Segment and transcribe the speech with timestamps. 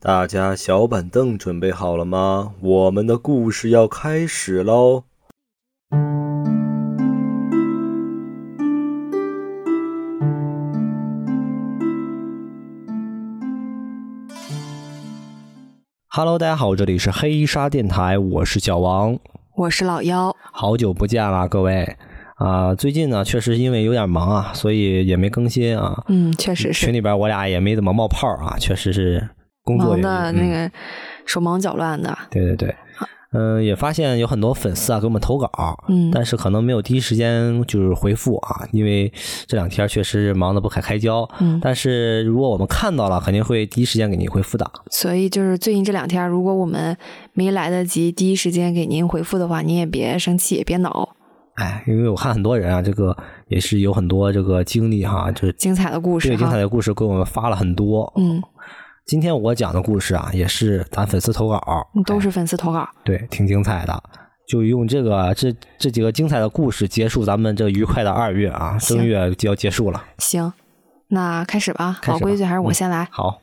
[0.00, 2.52] 大家小板凳准备好了吗？
[2.60, 5.02] 我们的故事要开始喽
[16.06, 19.18] ！Hello，大家好，这里是黑沙电台，我是小王，
[19.56, 21.96] 我是老妖，好久不见了，各位
[22.36, 22.72] 啊！
[22.72, 26.04] 最近呢，确实因为有点忙啊，所以也没更新啊。
[26.06, 29.30] 嗯，确实是群里边我俩也没怎么冒泡啊，确实是。
[29.68, 30.70] 工作的那个
[31.26, 32.74] 手忙脚乱的，对对对，
[33.32, 35.50] 嗯，也发现有很多粉丝啊给我们投稿，
[35.88, 39.12] 嗯，但是可能没有第一时间就是回复啊，因为
[39.46, 44.70] 这两天确实忙得不可开交，嗯，但是如果我们看到了，肯定会第一时间给您回复的。
[44.90, 46.96] 所以就是最近这两天，如果我们
[47.34, 51.10] 没来得及第一时间给您回复的话，您也别生气，也别恼。
[51.56, 53.14] 哎，因为我看很多人啊，这个
[53.48, 58.42] 也是有很多这个经历哈，就是精彩的故事，对精彩的故事给我们发了很多，嗯。
[59.08, 61.58] 今天我讲的故事啊，也是咱粉丝投稿，
[62.04, 64.02] 都是粉丝投稿，对，挺精彩的。
[64.46, 70.04] 就用这个这这几个精彩的故事结束咱们这愉快的二月啊，正月就要结束了。
[70.18, 70.52] 行，
[71.08, 73.08] 那开始吧，老规矩还是我先来。
[73.10, 73.40] 好，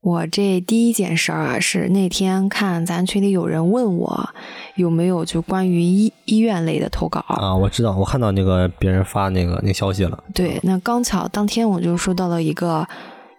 [0.00, 4.30] 我这第一件事儿啊，是那天看咱群里有人问我
[4.74, 10.24] 有没有就关于医医院类的投稿啊，我知道，我看到那个别人发那个那消息了。
[10.34, 12.84] 对，那刚巧当天我就收到了一个。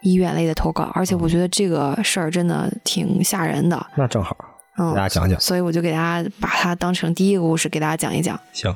[0.02, 3.85] 医院类的投稿，而且我觉得这个事儿真的挺吓人的。
[3.95, 4.35] 那正好，
[4.77, 5.39] 嗯，给大家讲讲。
[5.39, 8.39] 所以我就给大家把它当成第一个故事给大家讲一讲。
[8.53, 8.75] 行。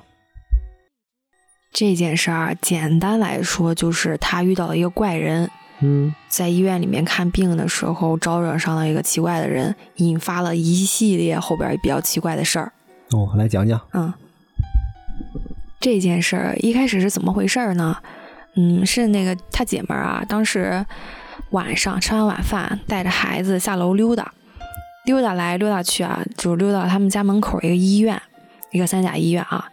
[1.73, 5.50] 这件事儿简单来说，就是他遇到了一个怪人，
[5.81, 12.72] 嗯，在医院里面看病的时候招惹上了一个奇怪的人，引发了一系列后边比较奇怪的事儿。
[13.12, 13.81] 哦，来讲讲。
[13.94, 14.14] 嗯，
[15.81, 17.98] 这件事儿一开始是怎么回事呢？
[18.56, 20.86] 嗯，是那个他姐们儿啊，当时
[21.52, 24.34] 晚上吃完晚饭，带着孩子下楼溜达，
[25.06, 28.22] 溜达来溜达去啊，就溜到他们家门口一个医院，
[28.72, 29.70] 一个三甲医院啊，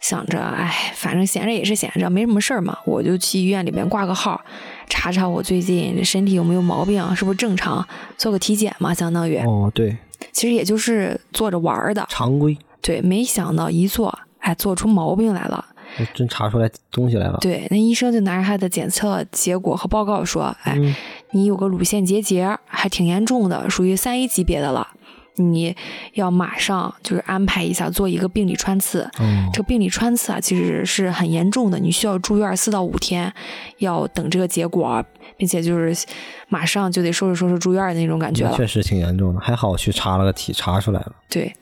[0.00, 4.40] 想着，哎，反正闲着也是闲着，没什么事儿嘛，我就去医院里面挂个号，
[4.88, 9.38] 查查我最近身体有没有毛病，是不是正常，做个体检嘛，相当于。
[9.38, 9.96] 哦，对。
[10.32, 12.06] 其实也就是做着玩的。
[12.10, 12.56] 常规。
[12.82, 15.64] 对，没想到一做，哎，做出毛病来了。
[16.12, 17.38] 真查出来东西来了。
[17.40, 20.76] 对，那医生就拿着他的检测结果和报告说：“哎，
[21.30, 24.88] 你有个乳腺结节，还挺严重的，属于三 A 级别的了。
[25.38, 25.76] 你
[26.14, 29.06] 要马上就是安排一下做一个病理穿刺。
[29.52, 33.30] 这个病理穿刺啊，其实是很严重的，你需要住院四到五天，
[33.76, 35.04] 要等这个结果，
[35.36, 36.06] 并且就是
[36.48, 38.56] 马上就得收拾收拾住院的那种感觉了。
[38.56, 41.12] 确实挺严重的，还好去查了个体，查出来了。
[41.28, 41.54] 对，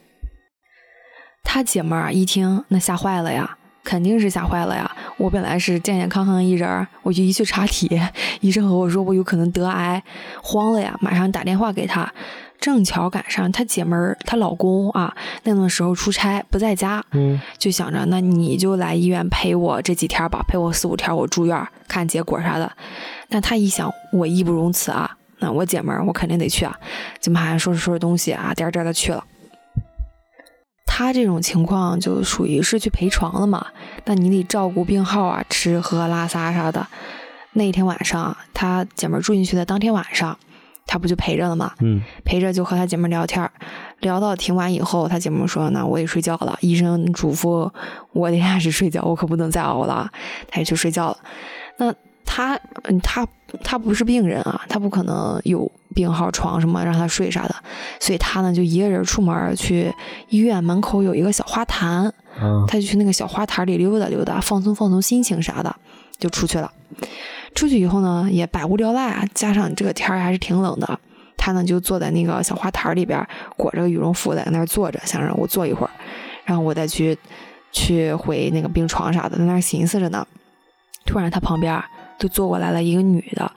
[1.42, 4.90] 他姐们儿一听，那吓坏了呀。”肯定是吓坏了呀！
[5.18, 8.00] 我本来是健健康康的一人，我就一去查体，
[8.40, 10.02] 医生和我说我有可能得癌，
[10.42, 12.10] 慌了呀，马上打电话给他，
[12.58, 22.72] 正巧赶上他姐们儿她老公啊，那个时候出差不在家，嗯，就想着那你就来医院陪我这几天吧，陪我四五天，我住院看结果啥的。
[23.28, 26.74] 那他一想，我义不容辞啊，那我姐们儿我肯定得去啊，
[27.20, 29.22] 就马上收拾收拾东西啊，颠颠的去了。
[30.96, 33.66] 他这种情况就属于是去陪床了嘛？
[34.04, 36.86] 那你得照顾病号啊，吃喝拉撒啥的。
[37.54, 40.38] 那天晚上，他姐妹住进去的当天晚上，
[40.86, 41.72] 他不就陪着了吗？
[41.80, 43.50] 嗯，陪着就和他姐妹聊天，
[44.02, 47.68] 聊到挺晚以后，他姐妹说：“那我也睡觉了。”医生嘱咐
[48.12, 50.08] 我得按时睡觉，我可不能再熬了。
[50.46, 51.18] 他也去睡觉了。
[51.78, 51.92] 那
[52.24, 52.56] 他，
[53.02, 53.26] 他，
[53.64, 55.68] 他不是病人啊，他不可能有。
[55.94, 57.54] 病号床什么让他睡啥的，
[58.00, 59.92] 所以他呢就一个人出门去
[60.28, 62.12] 医院门口有一个小花坛，
[62.68, 65.74] 他就去那个小花坛里溜达溜达，放松放松心情啥的，
[66.18, 66.70] 就出去了。
[67.54, 70.98] 出去以后呢也百无聊赖，加上这个天还是挺冷的，
[71.36, 73.24] 他呢就坐在那个小花坛里边
[73.56, 75.90] 裹着个羽绒服在那儿坐着，想让我坐一会儿，
[76.44, 77.16] 然后我再去
[77.70, 80.26] 去回那个病床啥的，在那儿寻思着呢。
[81.06, 81.80] 突然他旁边
[82.18, 83.52] 就坐过来了一个女的。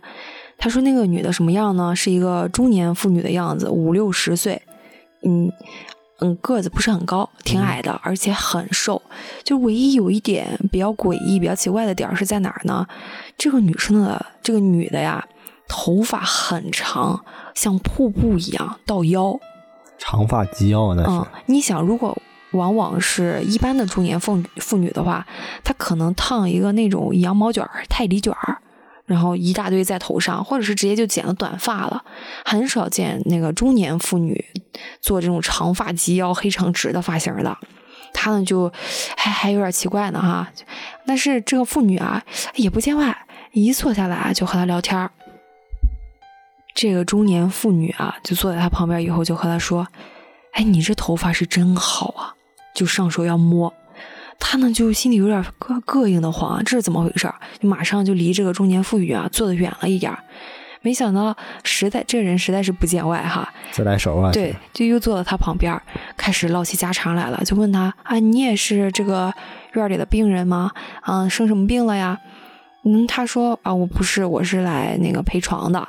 [0.57, 1.95] 他说：“那个女的什么样呢？
[1.95, 4.59] 是一个中年妇女的样子，五六十岁，
[5.23, 5.51] 嗯
[6.19, 8.99] 嗯，个子不是很高，挺矮的，而且很瘦。
[9.43, 12.87] 就唯一有一点比较诡异、比较奇怪的点是在哪儿呢？
[13.37, 15.23] 这个女生的这个女的呀，
[15.67, 19.39] 头发很长，像瀑布一样到腰，
[19.99, 21.09] 长发及腰那是。
[21.09, 22.17] 嗯，你想，如果
[22.53, 25.27] 往往是一般的中年妇妇女的话，
[25.63, 28.57] 她可能烫一个那种羊毛卷儿、泰迪卷儿。”
[29.07, 32.03] 然后一大堆在头上，或者是直接就剪了短发了，
[32.45, 34.45] 很少见那个中年妇女
[35.01, 37.57] 做这种长发及腰、黑长直的发型的。
[38.13, 38.71] 她呢就
[39.15, 40.51] 还还有点奇怪呢哈。
[41.05, 42.21] 但是这个妇女啊
[42.55, 43.17] 也不见外，
[43.53, 45.09] 一坐下来就和他聊天
[46.75, 49.87] 这个中年妇女啊，就坐在他旁边以后，就和他说
[50.53, 52.35] ：“哎，你这头发是真好啊！”
[52.75, 53.73] 就上手要摸。
[54.39, 57.31] 他呢，就心里有点膈膈应的慌，这是怎么回事？
[57.59, 60.19] 就马上就离这个中年妇女啊坐得远了一点儿。
[60.81, 64.31] 没想到，实在这人实在是不见外哈，自来熟啊。
[64.31, 65.81] 对，就又坐到他旁边，
[66.15, 67.43] 开始唠起家常来了。
[67.43, 69.33] 就问他啊，你也是这个
[69.73, 70.71] 院里的病人吗？
[71.01, 72.17] 啊，生什么病了呀？
[72.83, 75.85] 嗯，他说啊，我不是，我是来那个陪床的。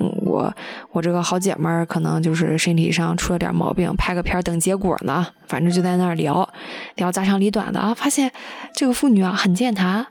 [0.00, 0.52] 嗯，我
[0.90, 5.24] 我这个好姐妹儿可能就是身体上出了点毛病，拍个片等结果呢。
[5.46, 6.48] 反正就在那儿聊
[6.96, 8.30] 聊家长里短的啊，发现
[8.74, 10.04] 这个妇女啊很健谈。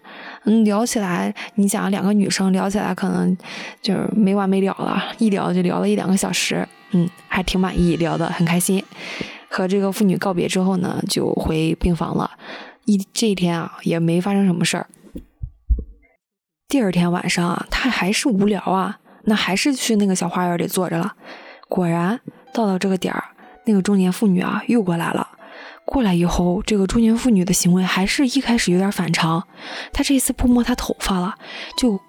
[0.45, 3.37] 嗯，聊起来，你想两个女生聊起来可能
[3.81, 6.65] 就是没完没了了，一聊就聊了一两个小时。
[6.91, 8.81] 嗯，还挺满意，聊得很开心。
[9.49, 12.31] 和这个妇女告别之后呢，就回病房了。
[12.85, 14.87] 一这一天啊，也没发生什么事儿。
[16.69, 21.13] 第二天晚上啊，他还是无聊啊，那还是去那个小花园里坐着了。
[21.67, 22.19] 果然
[22.53, 23.23] 到了这个点儿，
[23.65, 25.27] 那个中年妇女啊又过来了。
[25.83, 29.43] 过来以后，这个中年妇女的行为还是一开始有点反常。
[29.91, 31.33] 她这次不摸她头发了，
[31.75, 31.99] 就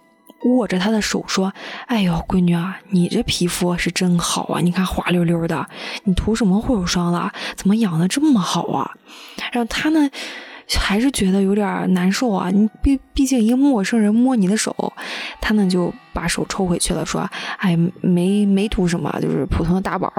[0.45, 1.55] 握着她的手说
[1.89, 5.67] ：“哎呦，闺女啊，你这皮肤是真好啊，你看滑溜溜的，
[6.05, 7.33] 你涂什么护手霜了？
[7.57, 8.91] 怎么养的这么好啊？”
[9.53, 10.11] 然后她呢。
[10.79, 12.51] 还是觉得有点难受啊！
[12.51, 14.93] 你毕毕竟一个陌生人摸你的手，
[15.41, 17.29] 他呢就把手抽回去了，说
[17.59, 20.13] ：“哎，没没涂什么，就是普通的大宝。”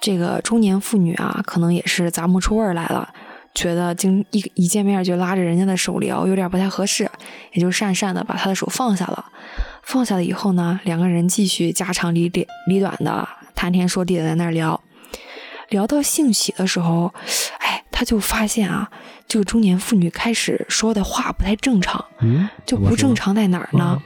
[0.00, 3.08] 这个中年妇女啊，可能也是咂摸出味儿来了，
[3.54, 7.10] 觉得经一一见面就拉着人家的手聊，有点不太合适，
[7.52, 9.24] 也就讪讪的把他的手放下了。
[9.82, 14.80] 放下了以后呢，两个人继续家长里短里短的谈天说地的在那儿聊，
[15.68, 17.12] 聊到兴起的时候，
[17.58, 17.80] 哎。
[17.96, 18.90] 他就发现啊，
[19.28, 24.02] 这个中年妇女开始说的话不太正常，嗯，就不正常在哪儿呢？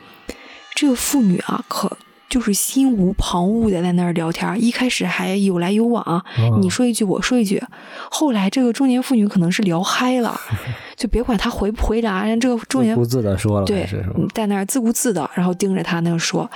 [0.74, 1.96] 这个妇女啊，可
[2.28, 6.22] 就是心无旁骛的在那儿聊天，一开始还有来有往，
[6.60, 7.62] 你说一句我说一句，
[8.10, 10.38] 后来这个中年妇女可能是聊嗨了，
[10.94, 13.88] 就别管他回不回答，人这个中年自顾自的说了，对，
[14.34, 16.50] 在那儿自顾自的，然后盯着他那个说，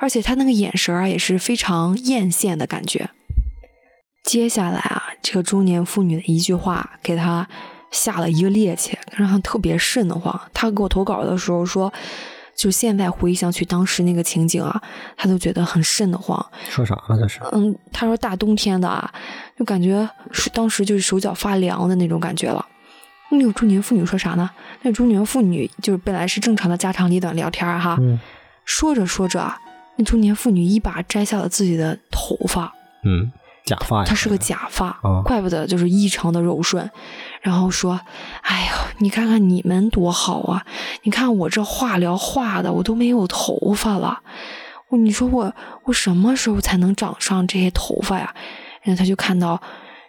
[0.00, 3.10] 而且他那个眼神啊也是非常艳羡的感觉。
[4.28, 7.48] 接下来啊，这个中年妇女的一句话给他
[7.90, 10.38] 下了一个趔趄，让他特别瘆得慌。
[10.52, 11.90] 他给我投稿的时候说，
[12.54, 14.82] 就现在回想起当时那个情景啊，
[15.16, 16.44] 他都觉得很瘆得慌。
[16.68, 17.40] 说啥了这是？
[17.52, 19.10] 嗯，他说大冬天的啊，
[19.58, 20.06] 就感觉
[20.52, 22.62] 当时就是手脚发凉的那种感觉了。
[23.30, 24.50] 那个中年妇女说啥呢？
[24.82, 27.98] 那中年妇女就是本来是正常的家长里短聊天哈，
[28.66, 29.50] 说着说着，
[29.96, 32.74] 那中年妇女一把摘下了自己的头发。
[33.04, 33.32] 嗯。
[33.68, 36.90] 假发，它是个假发，怪不得就是异常的柔顺。
[37.40, 38.00] 然后说
[38.42, 40.66] ：“哎呦，你看看你们多好啊！
[41.04, 44.20] 你看我这化疗化的，我都没有头发了。
[44.88, 45.54] 我你说我
[45.84, 48.34] 我什么时候才能长上这些头发呀？”
[48.82, 49.60] 然后他就看到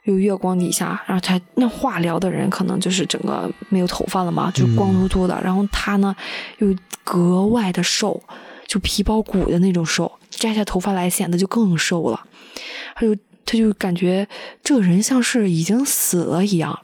[0.06, 5.40] 有月光底下，然后他那化疗的人可能就是整个没有头发了嘛，就光秃秃的。
[5.44, 6.16] 然后他呢
[6.58, 8.20] 又格外的瘦，
[8.66, 12.20] 就皮包骨的那种瘦，摘下头发来显得就更瘦了。
[12.96, 13.16] 他就。
[13.50, 14.28] 他就感觉
[14.64, 16.80] 这个人像是已经死了一样，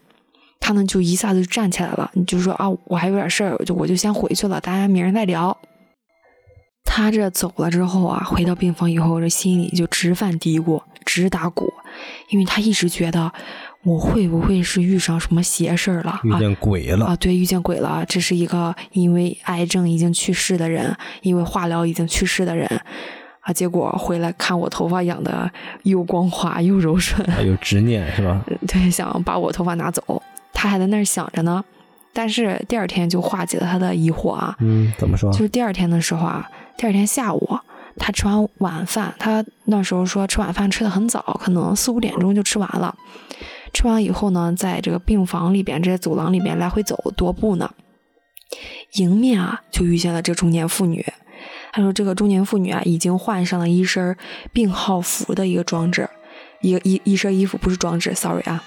[0.60, 5.56] 他呢就一下子就站起来了，你就说啊，我还有点事儿，就我就先回去了，大家明儿再聊。
[6.84, 11.72] 他这走了之后啊，回到病房以后，这心里就直犯嘀咕，直打鼓，
[12.30, 13.32] 因为他一直觉得
[13.84, 17.16] 我会不会是遇上什么邪事儿了，遇见鬼了啊？
[17.18, 22.68] 对，遇见鬼了，这是一个因为癌症已经去世的人，因为化疗已经去世的人。
[23.46, 23.54] 啊！
[23.54, 25.50] 结果回来看我头发养的
[25.84, 28.44] 又光滑又柔顺， 有执念是吧？
[28.68, 30.22] 对，想把我头发拿走，
[30.52, 31.64] 他还在那儿想着呢。
[32.12, 34.56] 但是第二天就化解了他的疑惑啊。
[34.60, 35.32] 嗯，怎么说？
[35.32, 37.60] 就是第二天的时候啊，第二天下午
[37.98, 42.96] 他吃完晚饭，他那时候说吃晚饭吃的很早，可能四五点钟就吃完了。
[43.74, 47.70] 吃完以后呢，在这个病房里边，这些走廊里边来回走踱步呢，
[48.94, 51.06] 迎面啊就遇见了这中年妇女。
[51.76, 54.16] 他说：“这个中年妇女啊，已经换上了一身
[54.54, 56.10] 病号服的一个装置，
[56.62, 58.64] 一个一一身衣服，不是装置，sorry 啊。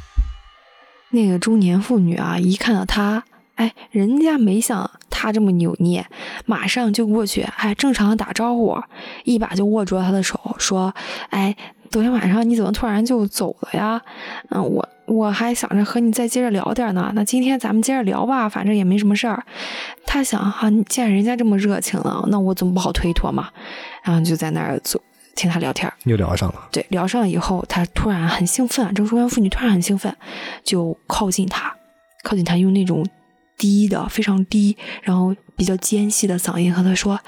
[1.08, 6.06] 那个中年妇女啊，一看到他，哎，人家没想他这么扭捏，
[6.44, 8.78] 马上就过去，哎，正常的打招呼，
[9.24, 10.94] 一把就握住了他的手，说
[11.30, 11.56] ：‘哎，
[11.90, 14.00] 昨天晚上你怎么突然就走了呀？’
[14.50, 19.42] 嗯，我。”我还想着和你再接着聊点呢，那今天咱们接着聊吧，反正也没什么事儿。
[20.04, 23.48] 他想哈，既然人家这么热情了，那我总不好推脱嘛。
[24.02, 25.00] 然后就在那儿坐
[25.34, 26.68] 听他聊天，又聊上了。
[26.70, 30.14] 对，聊上了以后，他突然很兴奋，这个中年妇女突然很兴奋，
[30.62, 31.74] 就靠近他，
[32.22, 33.02] 靠近他，用那种
[33.56, 37.18] 低的、非常低，然后比较尖细的嗓音和他说：“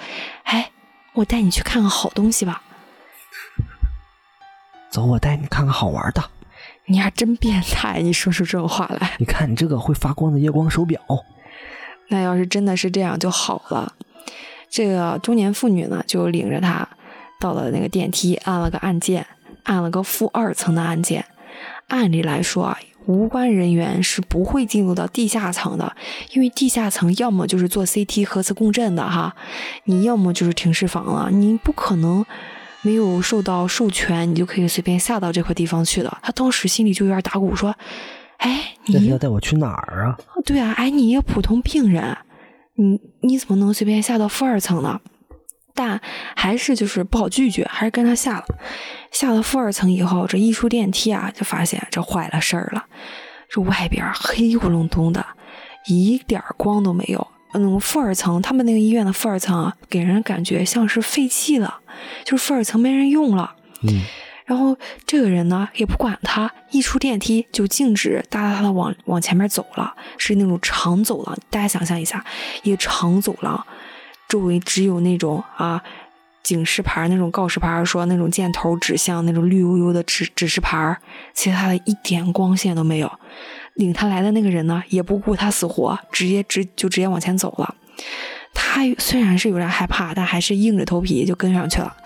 [0.45, 0.71] 哎
[1.15, 2.63] 我带你去看看好东西吧。
[4.91, 6.23] 走，我带你看看好玩的。
[6.87, 9.13] 你还真变态，你说出这种话来。
[9.19, 11.01] 你看，你这个会发光的夜光手表。
[12.09, 13.95] 那要是真的是这样就好了。
[14.69, 16.89] 这个中年妇女呢，就领着他
[17.39, 19.25] 到了那个电梯，按了个按键，
[19.63, 21.25] 按了个负二层的按键。
[21.87, 25.95] 按理来说啊，无关人员是不会进入到地下层的，
[26.33, 29.37] 因为地下层要么就是做 CT 核磁共振的哈，
[29.85, 32.25] 你要么就是停尸房了，你不可能
[32.83, 36.19] 没有受到授权，你就可以随便下到这块地方去的。
[36.23, 37.75] 他当时心里就有点打鼓，说
[38.39, 42.17] ：“哎，你要带我去哪儿啊？”对啊，哎，你一个普通病人。
[42.77, 45.01] 你你怎么能随便下到负二层呢？
[45.75, 46.01] 但
[46.35, 48.47] 还是就是不好拒绝，还是跟他下了。
[49.11, 52.87] 下了负二层以后，这一出电梯啊，就发现这坏了事儿了。
[53.51, 55.27] 这外边黑咕隆咚的，
[55.89, 57.27] 一点光都没有。
[57.53, 61.80] 嗯，负二层，他们那个医院的负二层啊，给人感觉像是废弃了，
[62.25, 63.55] 就是负二层没人用了。
[63.83, 64.03] 嗯。
[64.47, 64.77] 然后
[65.07, 71.39] 这个人呢也不管他，一出电梯就径直哒哒哒的往往前面走了，是那种长走廊。
[71.51, 72.25] 大家想象一下，
[72.65, 73.65] 一个长走廊，
[74.29, 75.81] 周围只有那种啊
[76.43, 80.99] 警示牌、那种告示牌，说那种箭头指向那种绿油油的指指示牌，
[81.33, 83.09] 其他的一点光线都没有。
[83.75, 87.77] 领他来的那个人呢，也不顾他死活，直接直就直接往前走了。
[88.55, 91.97] 他虽然是有点害怕，但还是硬着头皮就跟上去了。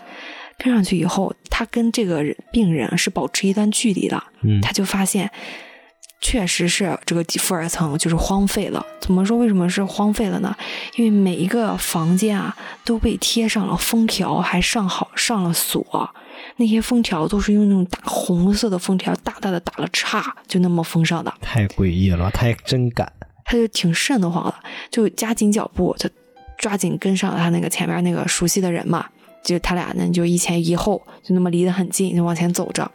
[0.56, 2.22] 跟上去以后，他跟这个
[2.52, 4.22] 病人是保持一段距离的。
[4.42, 5.28] 嗯，他就发现，
[6.20, 8.84] 确实是这个负二层就是荒废了。
[9.00, 9.36] 怎么说？
[9.36, 10.54] 为什么是荒废了呢？
[10.94, 16.08] 因为每一个房间啊都被贴上了封条，还上好上了锁。
[16.56, 21.34] 那些封条都是用那种大红色的封条，大大的打了叉，就那么封上的。
[21.40, 23.12] 太诡异了，他也真敢。
[23.44, 24.54] 他就挺瘆得慌的，
[24.90, 26.08] 就加紧脚步，就
[26.58, 29.06] 抓紧跟上了他那个前面那个熟悉的人嘛。
[29.42, 32.90] 就他俩呢，就一前一后，就那么离得很近，就往前走着。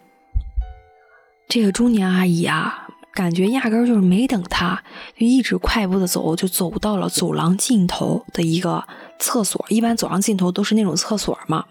[1.47, 4.83] 这个中年阿姨啊，感觉压根儿就是没等他，
[5.15, 8.87] 就一直快步的走，就走到了走廊尽头的一个
[9.19, 9.63] 厕所。
[9.69, 11.65] 一般走廊尽头都是那种厕所嘛，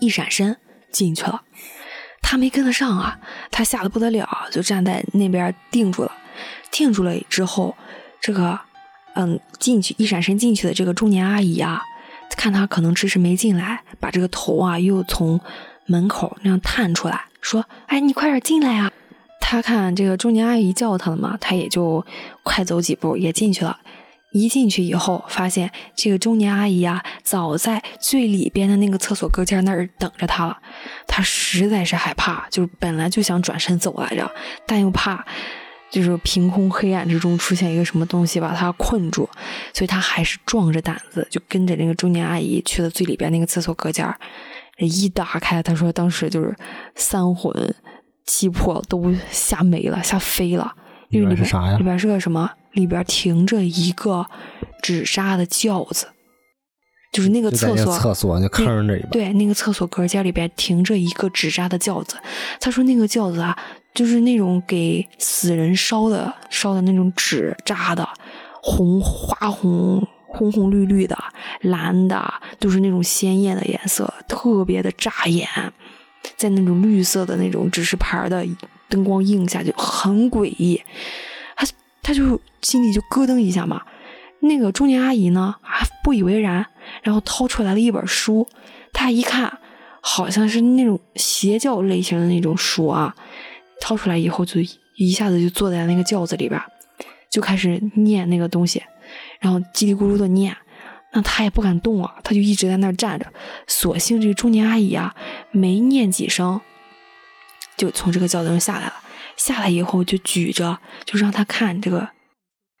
[0.00, 0.56] 一闪身
[0.90, 1.42] 进去了。
[2.20, 3.20] 他没跟得上啊，
[3.52, 6.10] 他吓得不得了，就站在那边定住了。
[6.72, 7.76] 定住了之后，
[8.20, 8.58] 这个
[9.14, 11.82] 嗯，进去一闪身进去的这个中年阿姨啊。
[12.36, 15.40] 看他可能迟迟没进来，把这个头啊又从
[15.86, 18.90] 门口那样探出来，说：“哎，你快点进来啊！”
[19.40, 22.04] 他看这个中年阿姨叫他了嘛，他也就
[22.42, 23.78] 快走几步也进去了。
[24.32, 30.58] 一进去以后，发现这个中年阿姨啊，早在最里边的那个厕所隔间那儿等着他了。
[31.06, 34.28] 他实在是害怕，就本来就想转身走来着，
[34.66, 35.24] 但又怕。
[35.94, 39.30] 就是凭空黑暗之中出现一个什么东西把他困住，
[39.72, 44.12] 所以他还是壮着胆子就跟着那个中年阿姨去了最里边那个厕所隔间
[44.78, 46.52] 一打开，他说当时就是
[46.96, 47.72] 三魂
[48.26, 50.74] 七魄都吓没了，吓飞了。
[51.10, 51.78] 里边是啥呀？
[51.78, 52.50] 里边是个什么？
[52.72, 54.26] 里边停着一个
[54.82, 56.08] 纸扎的轿子，
[57.12, 59.08] 就是那个厕所厕所那坑里边。
[59.12, 62.16] 对，那个厕所隔间里边停着一个纸扎的轿子。
[62.58, 63.56] 他说那个轿子啊。
[63.94, 68.06] 就是那种给死人烧的烧的那种纸扎的，
[68.60, 71.16] 红花红红红绿绿的
[71.60, 75.48] 蓝的，都是那种鲜艳的颜色，特别的扎眼，
[76.36, 78.44] 在那种绿色的那种指示牌的
[78.88, 80.82] 灯光映下就很诡异，
[81.54, 81.64] 他
[82.02, 83.80] 他就心里就咯噔一下嘛。
[84.40, 86.66] 那个中年阿姨呢还不以为然，
[87.02, 88.48] 然后掏出来了一本书，
[88.92, 89.60] 他一看
[90.00, 93.14] 好像是那种邪教类型的那种书啊。
[93.80, 94.60] 掏出来以后，就
[94.96, 96.60] 一下子就坐在那个轿子里边，
[97.30, 98.82] 就开始念那个东西，
[99.40, 100.56] 然后叽里咕噜的念。
[101.12, 103.32] 那他也不敢动啊，他就一直在那儿站着。
[103.68, 105.14] 所幸这个中年阿姨啊，
[105.52, 106.60] 没念几声，
[107.76, 108.94] 就从这个轿子上下来了。
[109.36, 112.08] 下来以后就举着，就让他看这个，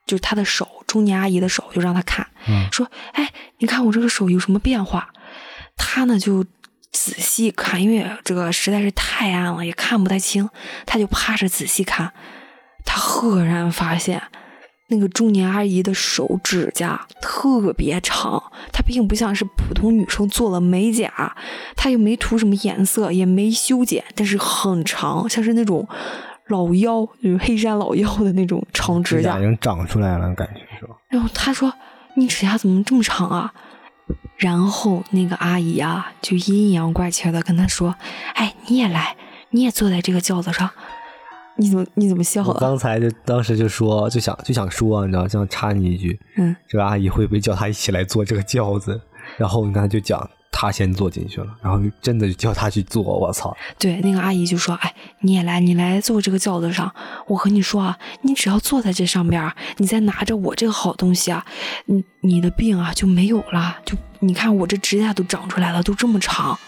[0.06, 2.26] 就是他的手，中年阿姨的手，就让他看，
[2.72, 5.12] 说：“哎，你看我这个手有什么变化？”
[5.76, 6.44] 他呢就。
[6.94, 10.48] 仔细看，因为这个实在是太暗了，也看不太清。
[10.86, 12.12] 他就趴着仔细看，
[12.84, 14.22] 他赫然发现
[14.86, 18.40] 那个中年阿姨的手指甲特别长。
[18.72, 21.36] 她并不像是普通女生做了美甲，
[21.74, 25.86] 她又没涂什么颜色，也没修剪，但是很长，像是那种
[26.46, 30.94] 老妖，就是黑山老妖的那种长指甲，已经长出来了，感觉是吧？
[31.08, 31.72] 然后他说
[32.16, 33.52] ：“你指甲怎么这么长啊？”
[34.36, 37.94] 然后那个阿姨啊，就阴阳怪气的跟他说
[38.34, 39.16] ：“哎，你也来，
[39.50, 40.68] 你也坐在这个轿子上。
[41.56, 49.00] 你怎么你怎么笑了？”我刚才就当时就说，就想就想说，你知道，想插你一句，嗯，这个阿姨会不会叫他一起来坐这个轿子？
[49.38, 50.28] 然后你看就讲，
[50.64, 53.56] 他先坐进去了，然后真的叫他去坐，我操！
[53.78, 56.92] 对，那个阿姨就说：“哎，你也来，你来坐这个轿子上。
[57.26, 61.44] 我和你说啊，你只要坐在这上边，你再拿着我这个好东西啊，
[61.86, 63.78] 你你的病啊就没有了。
[63.84, 66.58] 就你看我这指甲都长出来了，都这么长。”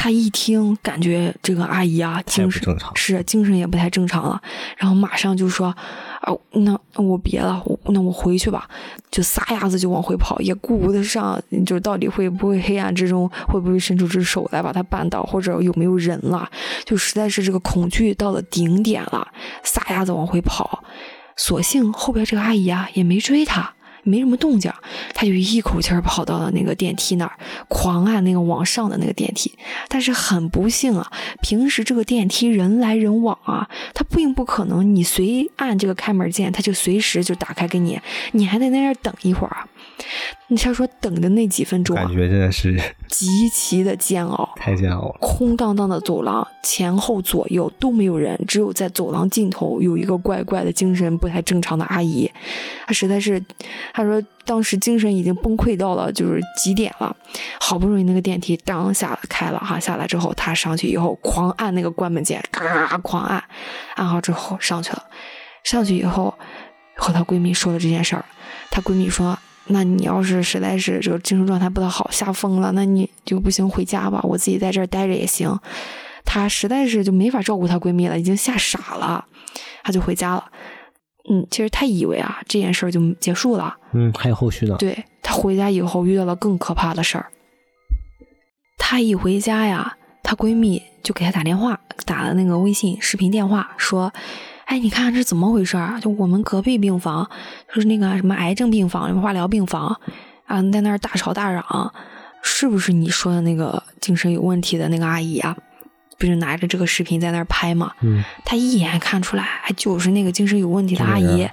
[0.00, 2.62] 他一听，感觉这个阿姨啊，精神
[2.94, 4.40] 是精神也不太正常了，
[4.76, 5.74] 然后马上就说
[6.22, 8.70] ：“啊，那我别了，那我回去吧。”
[9.10, 11.36] 就撒丫子就往回跑，也顾不得上，
[11.66, 16.48] 就是到底会不会黑暗之中会不会伸出只手来把他绊倒，或者有没有人了，
[16.84, 19.26] 就实在是这个恐惧到了顶点了，
[19.64, 20.84] 撒丫子往回跑。
[21.36, 23.74] 所幸后边这个阿姨啊也没追他。
[24.08, 24.72] 没什么动静，
[25.14, 27.38] 他就一口气儿跑到了那个电梯那儿，
[27.68, 29.52] 狂按那个往上的那个电梯。
[29.88, 31.12] 但是很不幸啊，
[31.42, 38.00] 平时这个电梯人来人往啊，它并不可能你随按这个开门键，它就随时就打开给你，
[38.32, 39.68] 你还得在那儿等一会儿啊。
[40.50, 45.16] 你他说等的那几分钟，感觉真的是 极其的煎熬，太煎熬了。
[45.20, 52.30] 空荡荡的走廊，前后左右都没有人，只有在走廊尽头有一个怪怪的、精神不太正常的阿姨。
[52.86, 53.42] 她实在是，
[53.92, 57.14] 她说当时精神已经崩溃到了就是极点了。
[57.60, 63.44] 好不容易那个电梯当下开了哈，下来之后她上去以后狂按那个关门键，嘎嘎嘎狂按，
[63.96, 65.04] 按好之后上去了。
[65.64, 66.32] 上去以后
[66.96, 68.24] 和她闺蜜说了这件事儿，
[68.70, 69.38] 她闺蜜说。
[69.68, 75.58] 那你要是实在是这个精神状态不太好，吓疯了，那你就不行，回家吧，我自己在这儿待着也行。
[76.24, 79.24] 她实在是就没法照顾她闺蜜了，已经吓傻了，
[79.82, 80.44] 她就回家了。
[81.30, 83.76] 嗯，其实她以为啊这件事儿就结束了。
[83.92, 84.76] 嗯，还有后续呢。
[84.78, 87.26] 对她回家以后遇到了更可怕的事儿。
[88.78, 94.12] 她一回家呀，她闺蜜就给她打电话，打了那个微信视频电话，说。
[94.68, 95.98] 哎，你看这怎么回事啊？
[95.98, 97.28] 就我们隔壁病房，
[97.74, 99.98] 就是那个什么癌症病房、什么化疗病房，
[100.44, 101.92] 啊，在那儿大吵大嚷，
[102.42, 105.56] 是不是你说的那个精神有问题的那个阿姨啊？
[106.18, 107.92] 不是拿着这个视频在那儿拍吗？
[108.02, 111.48] 嗯，他一眼看出来，就是那个精神有问题的阿姨。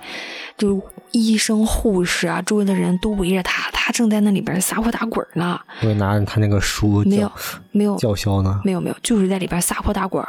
[0.58, 0.82] 就
[1.16, 5.58] 医生、护士啊，周围的人都围着他，他正在那里边撒泼打滚呢。
[5.80, 7.32] 会拿着他那个书，没有，
[7.72, 8.60] 没有叫嚣呢？
[8.66, 10.22] 没有，没有，就是在里边撒泼打滚。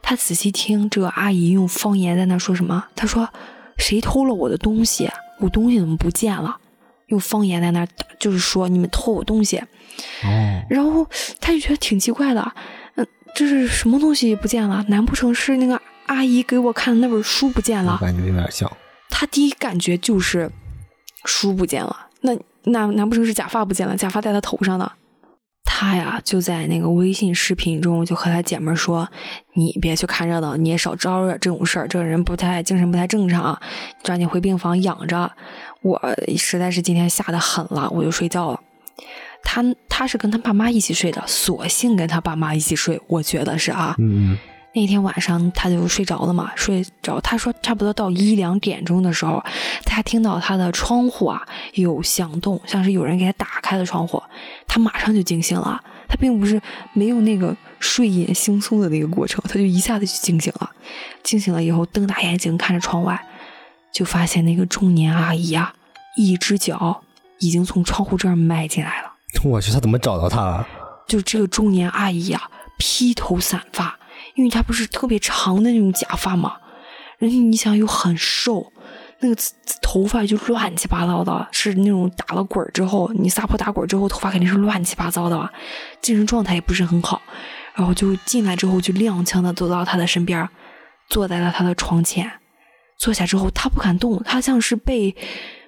[0.00, 2.84] 他仔细听，这个阿姨用方言在那说什么？
[2.94, 3.28] 他说
[3.76, 5.10] ：“谁偷了我的东西？
[5.40, 6.56] 我东西怎么不见了？”
[7.08, 7.84] 用方言在那，
[8.20, 9.58] 就是说你们偷我东西。
[9.58, 10.62] 哦。
[10.70, 11.04] 然后
[11.40, 12.52] 他就觉得挺奇怪的，
[12.94, 14.84] 嗯，这是什么东西不见了？
[14.86, 17.98] 难不成是那个阿姨给我看的那本书不见了？
[18.00, 18.70] 我感觉有点像。
[19.10, 20.50] 他第一感觉就是
[21.24, 22.32] 书不见了，那
[22.64, 23.96] 那难不成是假发不见了？
[23.96, 24.90] 假发在他头上呢？
[25.64, 29.08] 他呀就在那个微信视频中就和他姐妹说
[29.54, 31.88] ：“你别去看热闹，你也少招惹这种事儿。
[31.88, 33.58] 这个人不太精神不太正常，
[34.02, 35.30] 抓紧回病房养着。
[35.82, 35.98] 我
[36.36, 38.60] 实在是今天吓得狠了，我就睡觉了。
[39.42, 43.94] 他他是跟他爸妈一起睡的，索性跟他爸妈一起睡，我觉得是啊。
[43.98, 44.36] 嗯。
[44.72, 47.20] 那天晚上他就睡着了嘛，睡着。
[47.20, 49.42] 他说差不多到一两点钟的时候，
[49.84, 54.22] 他听到他的窗户啊有响动，像是有人给他打开了窗户。
[54.68, 56.60] 他马上就惊醒了，他并不是
[56.92, 60.70] 没有那个睡眼惺忪的那个过程，他就一下子就惊醒了。
[61.24, 63.20] 惊醒了以后，瞪大眼睛看着窗外，
[63.92, 65.74] 就发现那个中年阿姨啊，
[66.16, 67.02] 一只脚
[67.40, 69.12] 已经从窗户这儿迈进来了。
[69.42, 70.66] 我去，他怎么找到他了？
[71.08, 73.98] 就这个中年阿姨啊，披头散发。
[74.34, 76.56] 因为他不是特别长的那种假发嘛，
[77.18, 78.72] 人家你想又很瘦，
[79.20, 79.36] 那个
[79.82, 85.50] 头发就乱七八糟的，是那种打了滚之后，你撒泼打滚之后，头发肯定是乱七八糟的，
[86.00, 87.20] 精神状态也不是很好。
[87.74, 90.48] 然后就进来之后，就踉跄的走到他的身边，
[91.08, 92.30] 坐在了他的床前。
[92.98, 95.14] 坐下之后，他不敢动，他像是被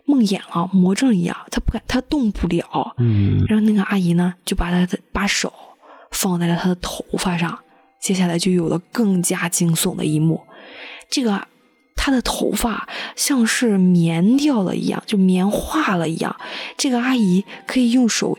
[0.05, 2.95] 梦魇了、魔怔一样，他不敢，他动不了。
[2.99, 3.45] 嗯。
[3.49, 5.53] 然后那个阿姨呢，就把他的把手
[6.11, 7.59] 放在了他的头发上。
[8.03, 10.45] 接下来就有了更加惊悚的一幕，
[11.09, 11.47] 这个
[11.95, 16.35] 他的头发像是棉掉了一样，就棉化了一样。
[16.77, 18.37] 这个阿姨可以用手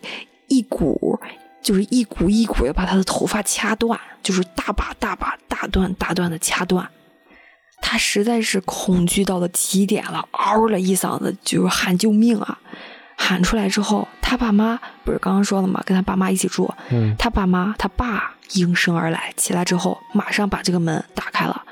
[0.49, 1.17] 一股，
[1.61, 6.87] 就是一股一股的把他的头发掐断，就是大把大把、大段大段的掐断。
[7.81, 12.59] 他实在是恐惧到了极点了，嗷了一嗓子，就是喊救命啊！
[13.15, 15.81] 喊出来之后，他爸妈不是刚刚说了吗？
[15.85, 16.73] 跟他爸妈一起住。
[16.89, 21.63] 嗯，他爸妈，他爸应声而来，起来之后马上把这个门打开了。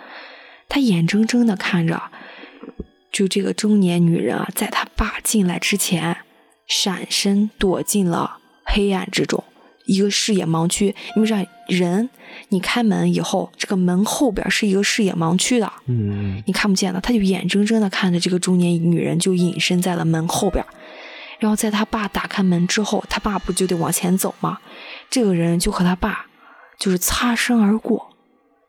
[0.67, 2.01] 他眼睁睁的看着，
[3.11, 6.17] 就这个中年女人啊，在他爸进来之前，
[6.65, 9.43] 闪身躲进了黑暗之中，
[9.85, 10.95] 一个视野盲区。
[11.15, 11.35] 因为这
[11.67, 12.09] 人，
[12.49, 17.01] 你开门以后，这个门后边是一个视野盲区的，嗯，你看不见的。
[17.01, 20.65] 他就眼睁睁的看着这个中年女人就隐身在了门后边。
[21.39, 24.59] 然后在他爸打开门之后，他爸不就得往前走吗？
[25.09, 26.27] 这个人就和他爸
[26.81, 28.09] 就是擦身而过，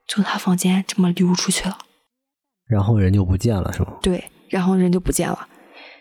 [0.06, 1.78] 从他房间这么溜出去了。
[2.68, 3.94] 然后人就不见了，是吗？
[4.02, 5.48] 对，然后人就不见了。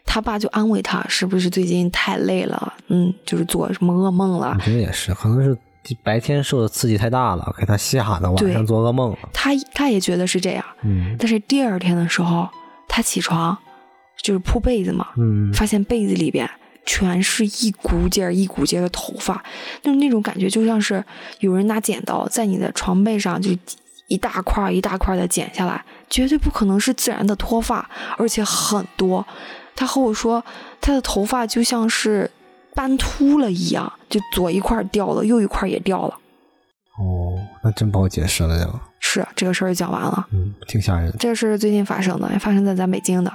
[0.04, 2.74] 他爸就安慰他，是不是最近太累了？
[2.90, 4.58] 嗯，就是做什么噩梦了？
[4.60, 5.58] 我觉得也是，可能是
[6.04, 9.18] 白天受的刺激太大了，给他吓的，晚上做噩梦了。
[9.32, 10.66] 他他也觉得是这样。
[10.84, 11.16] 嗯。
[11.18, 12.50] 但是第二天的时候，
[12.90, 13.58] 他起床
[14.22, 16.50] 就是铺被子嘛，嗯，发现被子里边。
[16.86, 19.44] 全是一股劲儿一股劲儿的头发，
[19.82, 21.04] 就是那种感觉，就像是
[21.40, 23.52] 有人拿剪刀在你的床背上就
[24.08, 29.26] 一大块一大块的剪下来，绝对不可能是自然的脱发，而且很多。
[29.76, 30.44] 他和我说，
[30.82, 32.30] 他的头发就像是
[32.76, 36.18] 斑秃了一样，就左一块掉了，右一块也掉了。
[37.00, 38.68] 哦，那真不好解释了呀。
[39.00, 41.12] 是这个事儿讲完了，嗯，挺吓人。
[41.18, 43.34] 这是最近发生的，发生在咱北京的。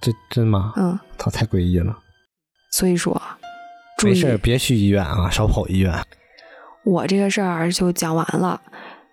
[0.00, 0.72] 这真吗？
[0.76, 1.98] 嗯，他太诡异了。
[2.80, 3.20] 所以说，
[4.02, 5.94] 没事别去医院啊，少跑医院。
[6.82, 8.58] 我这个事儿就讲完了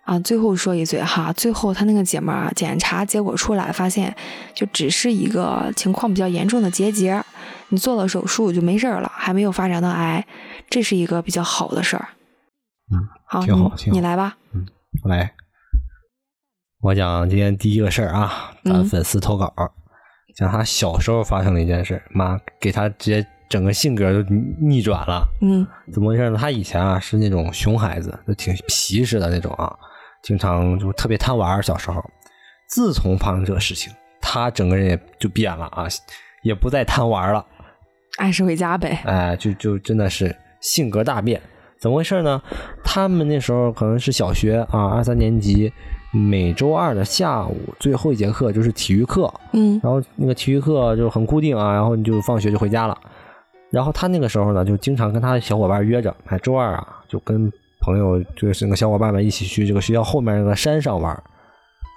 [0.04, 0.18] 啊。
[0.20, 4.16] 最后说一嘴哈，最后他那个姐们儿检查结果出来，发现
[4.54, 7.22] 就只是一个情况比较严重的结节，
[7.68, 10.26] 你做了手术就没事了，还没有发展到癌，
[10.70, 12.08] 这是一个比较好的事儿。
[12.90, 14.38] 嗯，好，挺好，你来吧。
[14.54, 14.66] 嗯，
[15.04, 15.34] 我来。
[16.80, 19.52] 我讲今天第一个事儿啊，咱粉丝投稿，
[20.34, 23.26] 讲他小时候发生的一件事，妈给他直接。
[23.48, 24.28] 整个性格就
[24.60, 26.36] 逆转了，嗯，怎么回事呢？
[26.38, 29.74] 他以前啊是那种熊孩子，就挺皮实的那种啊，
[30.22, 31.62] 经常就特别贪玩。
[31.62, 32.04] 小时候，
[32.68, 35.86] 自从发生这个事情，他整个人也就变了啊，
[36.42, 37.44] 也不再贪玩了，
[38.18, 39.00] 按时回家呗。
[39.04, 41.40] 哎，就就真的是性格大变。
[41.80, 42.42] 怎么回事呢？
[42.84, 45.72] 他们那时候可能是小学啊，二三年级。
[46.10, 52.98] 每周二的下午最后一节课就是体育课，嗯，然后那个体育课就很固定啊，然后你就放学就回家了。
[53.70, 61.14] 然后他那个时候呢，就经常跟他的小伙伴约着，哎，周二啊，就跟朋友就是那个小伙伴们一起去这个学校后面那个山上玩，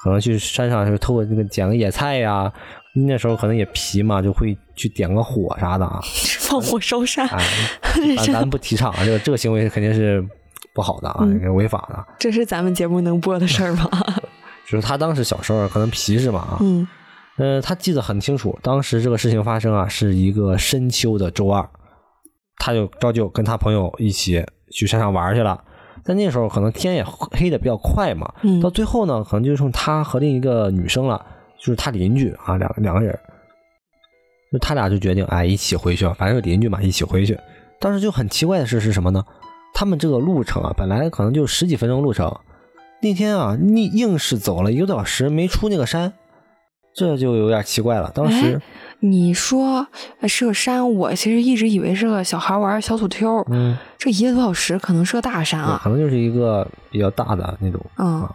[0.03, 2.51] 可能去山上就偷个那个捡个野菜呀。
[2.93, 6.01] 那时候可能也皮嘛，就会去点个火啥的啊，
[6.41, 7.25] 放火烧山。
[8.17, 10.21] 咱咱不提倡啊，这个这个行为肯定是
[10.73, 12.05] 不好的啊，违法的。
[12.19, 13.89] 这是咱们节目能播的事儿吗？
[14.67, 16.57] 就是他当时小时候可能皮实嘛啊。
[16.59, 16.85] 嗯。
[17.37, 21.67] 呃，他记得很清楚，当时这个事情发生啊，是一个深秋的周二，
[22.57, 25.63] 他就照旧跟他朋友一起去山上玩去了。
[26.03, 31.25] 在那时候，可能天也黑的比较快嘛，到最后呢，可能就剩他和另一个女生了，
[31.57, 33.17] 就是他邻居啊，两两个人，
[34.51, 37.37] 就他俩就决定哎一起回去，反正是邻居嘛，一起回去。
[37.79, 39.23] 当时就很奇怪的事是什么呢？
[39.73, 42.35] 他们这个路程啊，本来可能就十几分钟路程，
[43.01, 46.13] 那天啊，你硬是走了一个多小时，没出那个山。
[46.93, 48.11] 这就有点奇怪了。
[48.13, 48.61] 当时
[48.99, 49.85] 你说
[50.27, 53.43] 是个山，我其实一直以为是个小孩玩小土丘。
[53.49, 57.79] 嗯，这一个多小时可能是个大山啊，可能就是一个比较大的那种。
[57.97, 58.29] 嗯，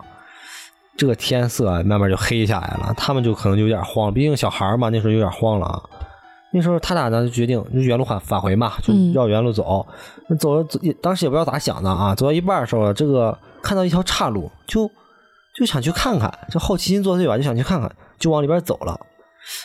[0.97, 5.83] 这个天色慢慢就黑下来了，他们就可能就有点慌，毕竟小孩嘛，那时候有点慌了啊。
[6.53, 9.87] 那时候他俩呢就决定就原路返返回嘛，就绕原路走。
[10.29, 12.15] 那走了走，当时也不知道咋想的啊。
[12.15, 14.91] 走到一半的时候，这个看到一条岔路，就
[15.59, 17.95] 就想去看看，这好奇心作祟吧，就想去看看。
[18.19, 18.99] 就往里边走了，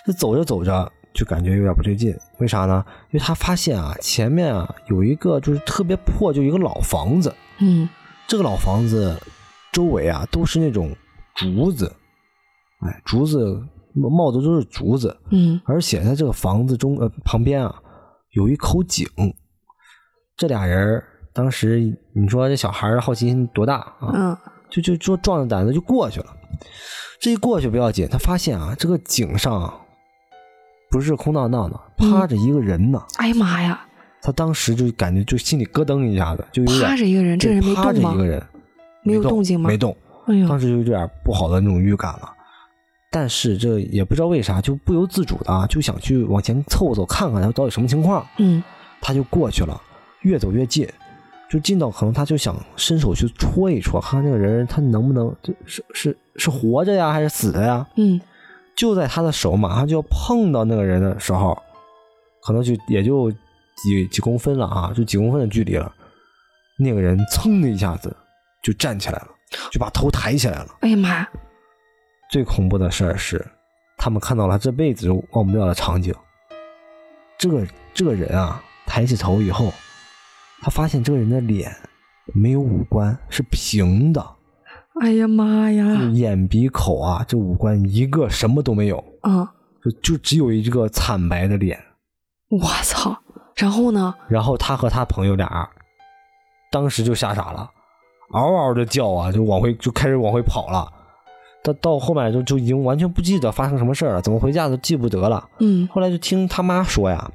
[0.06, 2.84] 就走着走着就感觉有点不对劲，为啥呢？
[3.12, 7.34] 因为他发现啊，前面啊有一个就是特别破，就一个老房子。
[7.60, 7.88] 嗯，
[8.28, 9.20] 这个老房子
[9.72, 10.96] 周围啊都是那种
[11.36, 11.94] 竹子，
[12.80, 13.62] 哎，竹子
[13.94, 15.18] 冒的都是竹子。
[15.32, 17.76] 嗯，而且在这个房子中呃旁边啊
[18.32, 19.08] 有一口井。
[20.38, 21.80] 这俩人当时
[22.16, 24.12] 你说这小孩好奇心多大啊？
[24.14, 24.38] 嗯，
[24.70, 26.28] 就就就壮着胆子就过去了。
[27.22, 29.72] 这一过去不要紧，他发现啊，这个井上
[30.90, 33.00] 不是空荡荡的，趴着一个人呢。
[33.18, 33.80] 哎呀妈呀！
[34.24, 37.84] 他当时就感觉就心里咯噔一下子，就有点趴着一个人，这人没动吗？
[37.84, 38.44] 趴着一个人，
[39.04, 39.70] 没有动静吗？
[39.70, 39.96] 没动。
[40.26, 42.34] 哎呦，当时就有点不好的那种预感了。
[43.12, 48.26] 但是这也不知道为啥，就不由自主的啊，就想去往前凑凑看看他到底什么情况。
[48.40, 48.64] 嗯，
[49.00, 49.80] 他就过去了，
[50.22, 50.90] 越走越近。
[51.52, 55.36] 就进到可能他就想伸手去戳一戳，看看那个人他能不能
[55.66, 57.86] 是是是活着呀还是死的呀？
[57.98, 58.22] 嗯，
[58.74, 61.62] 就在他的手马上就要碰到那个人的时候，
[62.42, 65.94] 可能就也就几几公分了啊，就几公分的距离了。
[66.80, 68.16] 那个人噌的一下子
[68.64, 69.28] 就站起来了，
[69.74, 70.78] 就把头抬起来了。
[70.80, 71.30] 哎呀妈呀！
[72.32, 73.46] 最恐怖的事儿是，
[73.98, 76.16] 他们看到了这辈子都忘不掉的场景。
[77.38, 79.70] 这个这个人啊，抬起头以后。
[80.62, 81.76] 他发现这个人的脸
[82.34, 84.24] 没有五官，是平的。
[85.02, 86.04] 哎呀妈呀！
[86.14, 89.04] 眼鼻口啊，这五官一个什么都没有。
[89.22, 89.52] 啊，
[89.84, 91.80] 就就只有一个惨白的脸。
[92.50, 93.18] 我操，
[93.56, 94.14] 然后呢？
[94.28, 95.68] 然后他和他朋友俩
[96.72, 97.68] 当时就吓傻了，
[98.32, 100.88] 嗷嗷的叫啊，就往回就开始往回跑了。
[101.64, 105.50] 到到后面就就已经完全不记得发生什么事了，怎么回家都记不得了。
[105.60, 107.32] 嗯，后来就听他妈说呀，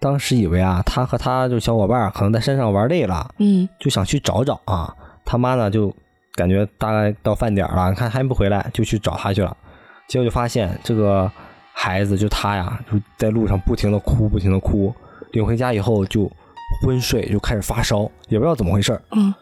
[0.00, 4.94] 当当时以为啊，他和他就小伙伴可能在山上玩累了，嗯，就想去找找啊。
[5.24, 5.94] 他妈呢就
[6.34, 9.56] 感觉大概到饭点了，看还不回来，就去找他去了。
[10.08, 11.30] 结果就发现这个
[11.72, 14.92] 孩子就他呀，就在路上不停的哭，不停的哭。
[15.32, 16.30] 领回家以后就
[16.82, 19.32] 昏睡，就开始发烧，也不知道怎么回事嗯。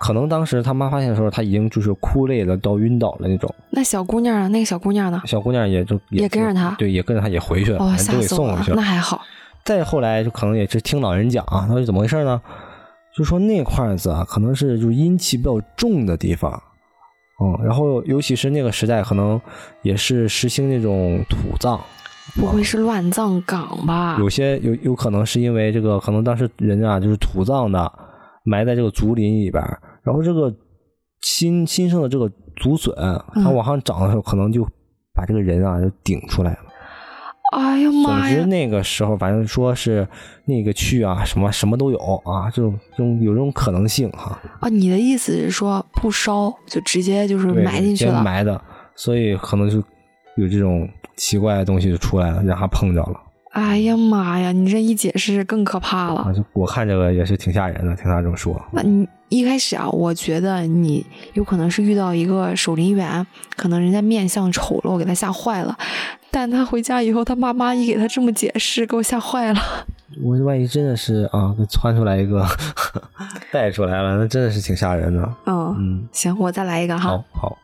[0.00, 3.52] 可能当时他妈发现的时候，他已经就是哭累了到晕倒了那种。
[3.70, 5.20] 那小姑娘啊，那个小姑娘呢？
[5.24, 8.76] 小姑娘也就也跟着他，对，也跟着他也回去了，哦，都给送回去了。
[8.76, 9.22] 那还好。
[9.64, 12.40] 再后来就可能也是听老人讲啊，他说怎么回事呢？
[13.16, 16.52] 就说那块子啊，可能是就是阴气比较重的地方，
[17.42, 19.40] 嗯，然后尤其是那个时代，可能
[19.82, 21.80] 也是实行那种土葬。
[22.34, 24.16] 不会是乱葬岗吧？
[24.18, 27.92] 有些有有可能是因为这个，可能当时人啊就是土葬的。
[28.44, 29.62] 埋在这个竹林里边，
[30.02, 30.50] 然后这个
[31.20, 32.94] 新新生的这个竹笋，
[33.34, 34.64] 它往上长的时候，可能就
[35.12, 36.67] 把这个人啊就顶出来了。
[37.52, 38.34] 哎呀妈呀！
[38.34, 40.06] 总之那个时候，反正说是
[40.44, 44.38] 那个区啊，什么什么都有啊，这种这种有这种可能性哈。
[44.60, 48.22] 啊，你的意思是说不烧就直接就是埋进去了？
[48.22, 48.60] 埋的，
[48.94, 49.78] 所以可能就
[50.36, 53.20] 有这种奇怪的东西就出来了，让他碰着了。
[53.52, 54.52] 哎呀妈呀！
[54.52, 56.32] 你这一解释更可怕了。
[56.52, 58.60] 我看这个也是挺吓人的，听他这么说。
[58.72, 65.76] 那你一开始啊，我觉得你有可能是遇到一个守林员，可能人家面相丑陋，给他吓坏了。
[66.30, 69.60] 但他回家以后，他妈妈一给他这么解释，给我吓坏了。
[70.22, 72.46] 我万一真的是啊，窜出来一个
[73.50, 75.22] 带出来了，那真的是挺吓人的。
[75.46, 77.10] 嗯嗯，行，我再来一个哈。
[77.10, 77.58] 好，好。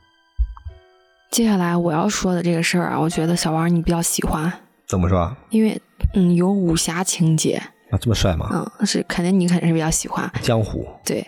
[1.30, 4.52] 接下来我要说的这个事儿啊，我觉得小王你比较喜欢。
[4.86, 5.34] 怎么说？
[5.50, 5.80] 因为
[6.14, 7.54] 嗯，有武侠情节
[7.90, 8.48] 啊，这么帅吗？
[8.52, 10.86] 嗯，是肯定你肯定是比较喜欢江湖。
[11.04, 11.26] 对，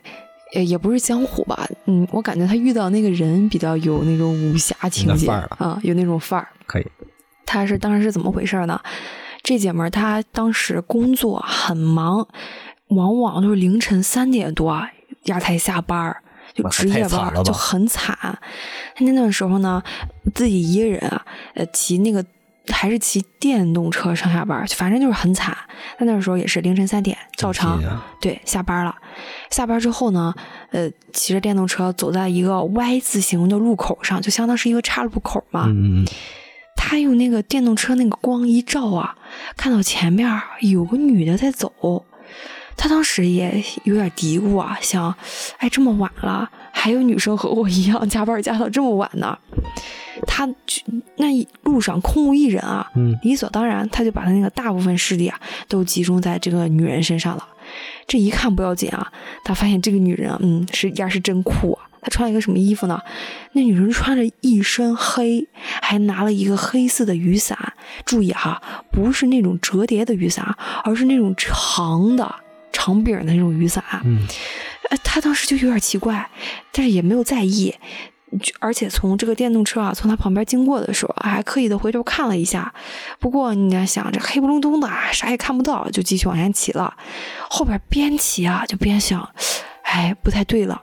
[0.55, 1.66] 呃，也不是江湖吧？
[1.87, 6.49] 嗯，我感觉他遇到那个人比较有那种武侠情节啊，有那种范儿。
[6.66, 6.87] 可以。
[7.47, 8.81] 他是当时是怎么回事呢？
[9.42, 12.27] 这姐们儿她当时工作很忙，
[12.88, 14.75] 往往都是凌晨三点多
[15.25, 18.16] 呀才下班儿就值夜班，就很惨。
[18.97, 19.83] 他那段时候呢，
[20.35, 22.25] 自己一个人啊，呃，骑那个。
[22.72, 25.57] 还是骑电动车上下班，反正就是很惨。
[25.98, 27.81] 他那时候也是凌晨三点照常
[28.20, 28.94] 对下班了。
[29.50, 30.35] 下班之后呢，
[30.70, 35.66] 呃，骑着电动车走在一个 Y 字形的路口上，就相当是一个岔路口嘛。
[35.68, 36.07] 嗯
[36.79, 39.16] 他用那个电动车那个光一照啊，
[39.57, 42.05] 看到前面有个女的在走。
[42.77, 45.15] 他当时也有点嘀咕啊，想，
[45.59, 49.39] 哎，这么晚了，还有女生和我一样加班加到这么晚呢。
[50.27, 50.49] 他
[51.17, 52.91] 那路上空无一人啊，
[53.23, 57.47] 理所当然，他就把他那个大部分势力啊都集中在这个女人身上了。
[58.07, 59.11] 这一看不要紧啊，
[59.45, 61.89] 他发现这个女人啊，嗯，是呀是真酷啊。
[62.01, 63.01] 她穿了一个什么衣服呢？
[63.53, 65.49] 那女人穿着一身黑，
[65.83, 67.73] 还拿了一个黑色的雨伞。
[68.05, 68.62] 注意哈，
[68.93, 72.33] 不是那种折叠的雨伞，而是那种长的
[72.77, 73.83] 长柄的那种雨伞。
[74.05, 74.27] 嗯，
[74.91, 76.29] 呃，他当时就有点奇怪，
[76.73, 77.75] 但是也没有在意。
[78.61, 82.75] 而且从这个电动车啊，从他旁边经过的时候，还刻意的回头看了一下。
[83.19, 86.95] 不过你要想，这黑不隆咚的，啥也看不到，就继续往前骑了。
[87.49, 89.31] 后边边骑啊，就边想，
[89.85, 90.83] 哎，不太对了。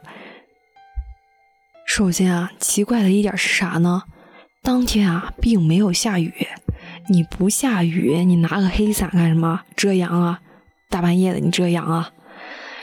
[1.85, 4.03] 首先啊，奇怪的一点是啥呢？
[4.63, 6.47] 当天啊，并没有下雨。
[7.09, 9.61] 你不下雨，你拿个黑伞干什么？
[9.75, 10.39] 遮阳啊！
[10.93, 12.11] 大半夜的，你遮阳啊！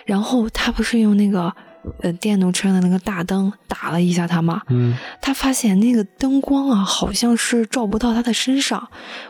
[0.04, 1.54] 然后他不是用那个。
[2.02, 8.86] 呃，电动车的那个大灯打了一下他吗，嗯，他发现那个灯光啊，好像是照不到他的身上，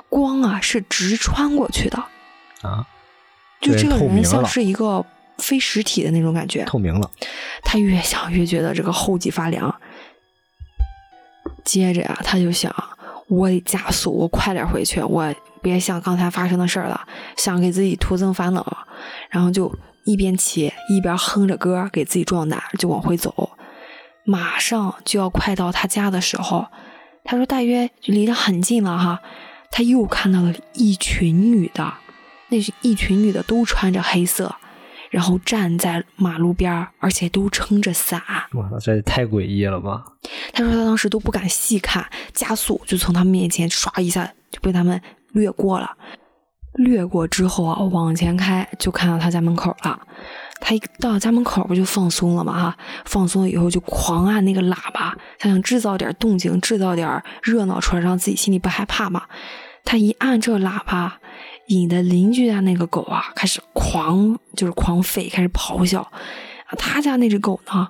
[0.09, 1.97] 光啊是直穿过去的，
[2.63, 2.85] 啊，
[3.61, 5.07] 就这个人像是一个
[5.39, 7.09] 非实体的那种感觉，透明了。
[7.63, 9.73] 他越想越觉得这个后脊发凉，
[11.65, 12.75] 接着呀，他就想，
[13.31, 17.01] 我得加速，我快点回去，我别想刚才发生的事儿了，
[17.37, 18.87] 想给自己徒增烦恼，
[19.31, 19.75] 然后就。
[20.07, 23.51] 一边骑一边哼着歌给自己壮胆，就往回走。
[24.25, 26.67] 马上就要快到他家的时候，
[27.23, 29.21] 他说大约离得很近了哈。
[29.71, 31.93] 他又看到了一群女的，
[32.49, 34.57] 那是一群女的都穿着黑色，
[35.11, 38.23] 然后站在马路边而且都撑着伞。
[38.53, 40.05] 我操，这也太诡异了吧！
[40.53, 45.01] 他说他当时都不敢细看，加速就从他们面前唰一下就被他们
[45.33, 45.91] 掠过了。
[46.75, 50.01] 掠过之后啊，往前开就看到他家门口了。
[50.61, 52.53] 他一到家门口不就放松了吗？
[52.53, 59.25] 哈，放松了以后就狂按那个喇叭，他想制造点动静，制造点热闹出来，让自己心里不害怕嘛。
[59.85, 61.19] 他一按这个喇叭，
[61.71, 66.01] 引的邻居家那个狗啊开始狂就是狂吠，开始咆哮。
[66.01, 67.89] 啊，他家那只狗呢，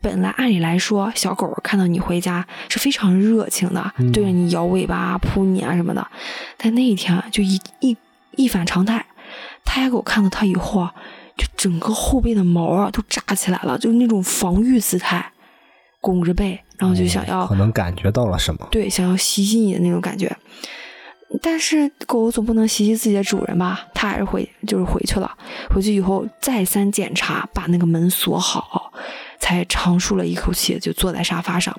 [0.00, 6.06] 本来按理来说，小狗看到你回家是非常热情的，对着你摇尾巴、扑你啊什么的。
[6.56, 7.96] 但那一天就一一
[8.36, 9.04] 一反常态，
[9.64, 10.94] 他家狗看到他以后啊，
[11.36, 15.32] 就整个后背的毛啊都炸起来了，就是那种防御姿态，
[16.00, 20.34] 拱着背，然后就想要可能感觉到了什么，对，想要袭击你的那种感觉。
[21.42, 23.86] 但是狗总不能袭击自己的主人吧？
[23.94, 25.30] 它还是回，就是回去了。
[25.70, 28.92] 回去以后再三检查，把那个门锁好，
[29.40, 31.74] 才长舒了一口气，就坐在沙发上。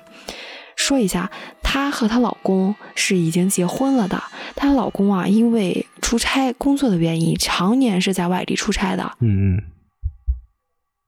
[0.76, 1.30] 说一下，
[1.62, 4.22] 她和她老公是已经结婚了的。
[4.54, 9.16] 她老公啊，因为出差工作的原因，常年是在外地出差的。
[9.20, 9.62] 嗯嗯。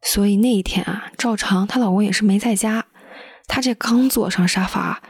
[0.01, 2.87] 所以那一天啊，照常她老公也是没在家。
[3.47, 5.03] 她这刚坐上沙发。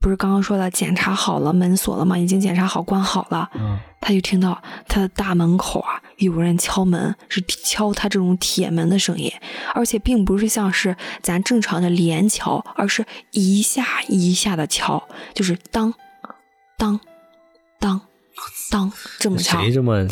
[0.00, 2.16] 不是刚刚说了检查好了门锁了吗？
[2.16, 3.50] 已经检查好关好了。
[3.54, 9.30] 嗯，他就听到他的大门口啊有人敲门，是敲他这种铁门的声音，
[9.74, 15.92] 而且并不是像是咱正常的连敲，而是一下一下的敲，就是当
[16.78, 16.98] 当
[17.78, 18.00] 当
[18.70, 19.60] 当这么敲。
[19.60, 20.08] 谁这么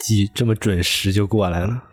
[0.00, 1.84] 记这么准时就过来了？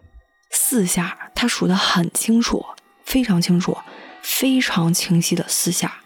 [0.49, 2.65] 四下，他数的很清楚，
[3.03, 3.77] 非常清楚，
[4.23, 6.01] 非常清晰的四下。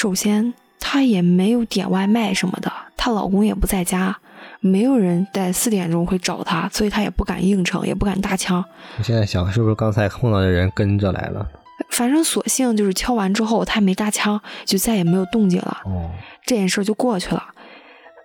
[0.00, 4.16] 首先，她也没有点外卖什么的，她老公也不在家，
[4.60, 8.64] 没有人在四点钟会找她，所以她也不敢应承，也不敢搭腔。
[8.96, 11.46] 我现在想，是不是刚才碰到的人跟着来了？
[11.90, 15.82] 反正索性就是敲完之后，她没搭腔，就再也没有动静了。
[15.84, 16.08] 哦，
[16.46, 17.48] 这件事就过去了。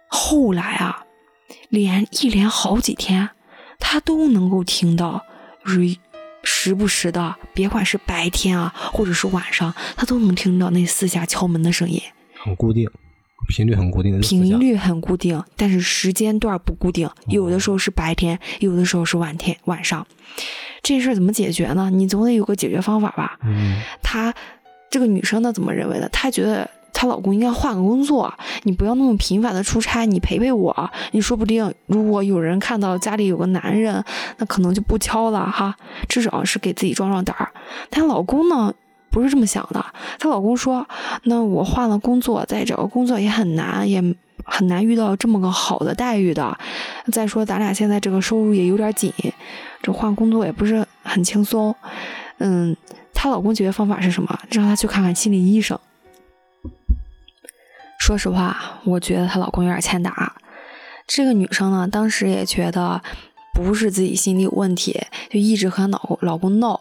[0.07, 1.03] 后来啊，
[1.67, 3.31] 连一连好几天，
[3.79, 5.25] 她都能够听到，
[5.65, 5.97] 就是。
[6.45, 12.01] 时不时的，别管是白天啊，或者是晚上，他都能听到那四下敲门的声音，
[12.37, 12.89] 很固定，
[13.49, 14.21] 频率很固定。
[14.21, 20.07] 频率很固定，但是时间段不固定，有的时候是白天，有的时候是晚天晚上。
[20.81, 21.89] 这事儿怎么解决呢？
[21.91, 23.37] 你总得有个解决方法吧？
[23.43, 24.33] 嗯，他
[24.89, 26.07] 这个女生呢，怎么认为的？
[26.09, 26.69] 她觉得。
[26.95, 30.89] 她老公应该换个工作，你不要那么频繁的出差，你陪陪我。
[31.11, 34.01] 你说不定如果有人看到家里有个男人，
[34.37, 35.75] 那可能就不敲了哈，
[36.07, 37.51] 至少是给自己壮壮胆儿。
[37.91, 38.73] 她老公呢
[39.11, 39.85] 不是这么想的，
[40.17, 40.87] 她老公说
[41.23, 44.01] ：“那我换了工作，再找个工作也很难，也
[44.45, 46.57] 很难遇到这么个好的待遇的。
[47.11, 49.11] 再说咱俩现在这个收入也有点紧，
[49.81, 51.75] 这换工作也不是很轻松。”
[52.39, 52.75] 嗯，
[53.13, 54.39] 她老公解决方法是什么？
[54.49, 55.77] 让她去看看心理医生。
[57.99, 60.35] 说实话，我觉得她老公有点欠打。
[61.07, 63.01] 这个女生呢，当时也觉得
[63.53, 66.79] 不是自己心里有问题，就一直和她老老公闹。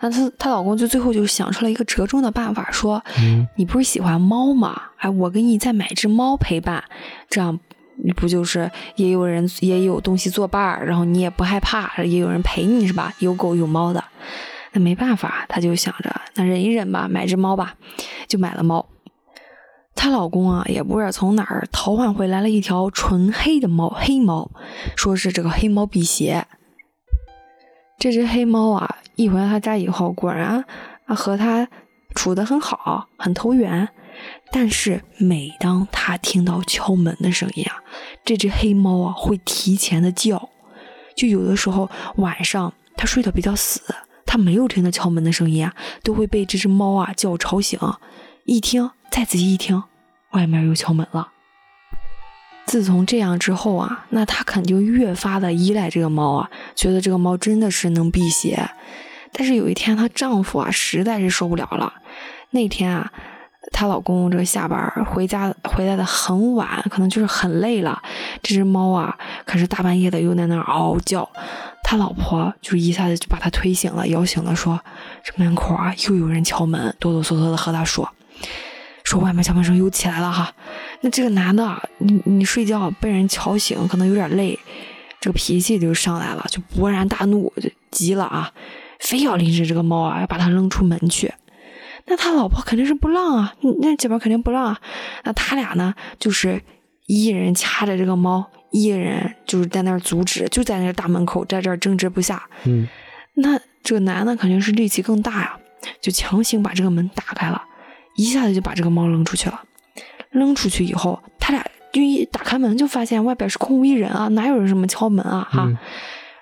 [0.00, 3.02] 那她她老公就最后就想出了一个折中的办法，说
[3.56, 4.80] ：“你不是喜欢猫吗？
[4.98, 6.82] 哎，我给你再买只猫陪伴，
[7.28, 7.58] 这样
[8.16, 13.12] 不就是也有人也有东西作伴儿，然后你也不害怕，也有人陪你是吧？
[13.20, 14.02] 有狗有猫的。
[14.72, 17.74] 那没办法，她就想着那忍一忍吧，买只猫吧，
[18.26, 18.86] 就买了猫。”
[19.98, 24.48] 她老公啊，也不知道从哪儿淘换回来了一条纯黑的猫，黑猫，
[24.96, 26.46] 说是这个黑猫辟邪。
[27.98, 30.64] 这只黑猫啊，一回到他家以后，果然
[31.06, 31.66] 啊和他
[32.14, 33.88] 处得很好，很投缘。
[34.52, 37.82] 但是每当他听到敲门的声音啊，
[38.24, 40.48] 这只黑猫啊会提前的叫。
[41.16, 43.82] 就有的时候晚上他睡得比较死，
[44.24, 47.76] 他没有听到敲门的声音啊，都会被这只猫啊叫吵醒。
[48.48, 48.90] 一听。
[49.10, 49.82] 再仔细一听，
[50.30, 51.28] 外面又敲门了。
[52.64, 58.70] 自从这样之后啊，那她肯定越发的依赖这个猫啊，觉得这个猫真的是能辟邪。
[59.32, 61.92] 但是有一天，她丈夫啊实在是受不了了。
[62.50, 63.12] 那天啊，
[63.70, 68.00] 她老公这个下班回家回来的很晚，可能就是很累了。
[68.42, 71.28] 这只猫啊，可是大半夜的又在那嗷嗷叫。
[71.84, 74.80] 他老婆就一下子就把他推醒了，摇醒了，说
[75.22, 78.10] ：“这门口啊又有人敲门。”哆哆嗦嗦的和他说。
[79.04, 80.52] 说外面敲门声又起来了哈，
[81.00, 84.58] 那这个男的，你你睡觉被人敲醒，可能有点累，
[85.20, 88.52] 这个脾气就上来了，就勃然大怒，就急了啊，
[89.00, 91.32] 非要拎着这个猫啊，要把它扔出门去。
[92.04, 94.78] 那他老婆肯定是不让啊，那姐妹肯定不让啊。
[95.24, 96.60] 那他俩呢，就是
[97.06, 102.42] 一人掐着这个猫，一人就是在那儿阻止，就在那大门口，在这儿争执不下。
[102.64, 102.86] 嗯，
[103.34, 105.58] 那这个男的肯定是力气更大呀，
[106.00, 107.62] 就强行把这个门打开了。
[108.18, 109.62] 一下子就把这个猫扔出去了，
[110.30, 115.46] 扔出去以后，他俩就一打开门就发现外边是空无一人啊，哪有人什么敲门啊？
[115.48, 115.70] 哈，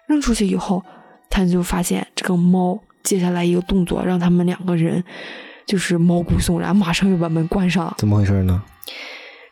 [0.07, 0.83] 扔出去以后，
[1.29, 5.05] 他就发现这个猫接下来一个动作让他们两个人
[5.66, 7.95] 就是毛骨悚然，马上又把门关上了。
[7.99, 8.62] 怎么回事呢？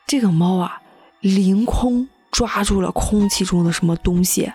[0.07, 0.81] 这个猫啊，
[1.21, 4.51] 凌空抓住了空气中的什么东西，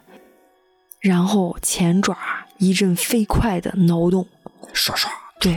[0.99, 2.17] 然后前爪
[2.57, 4.25] 一阵飞快的挠动，
[4.73, 5.55] 刷刷，对，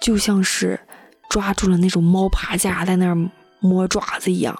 [0.00, 0.80] 就像是
[1.32, 3.16] 抓住了那种猫爬架在那儿
[3.58, 4.54] 磨爪子一样。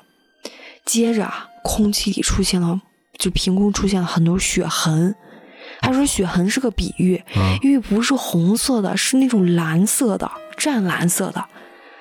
[0.87, 1.31] 接着，
[1.63, 2.81] 空气里出现了，
[3.19, 5.15] 就凭空出现了很多血痕。
[5.83, 7.23] 他说血痕是个比喻，
[7.61, 11.45] 因为不是红色的，是那种蓝色的，湛蓝色的。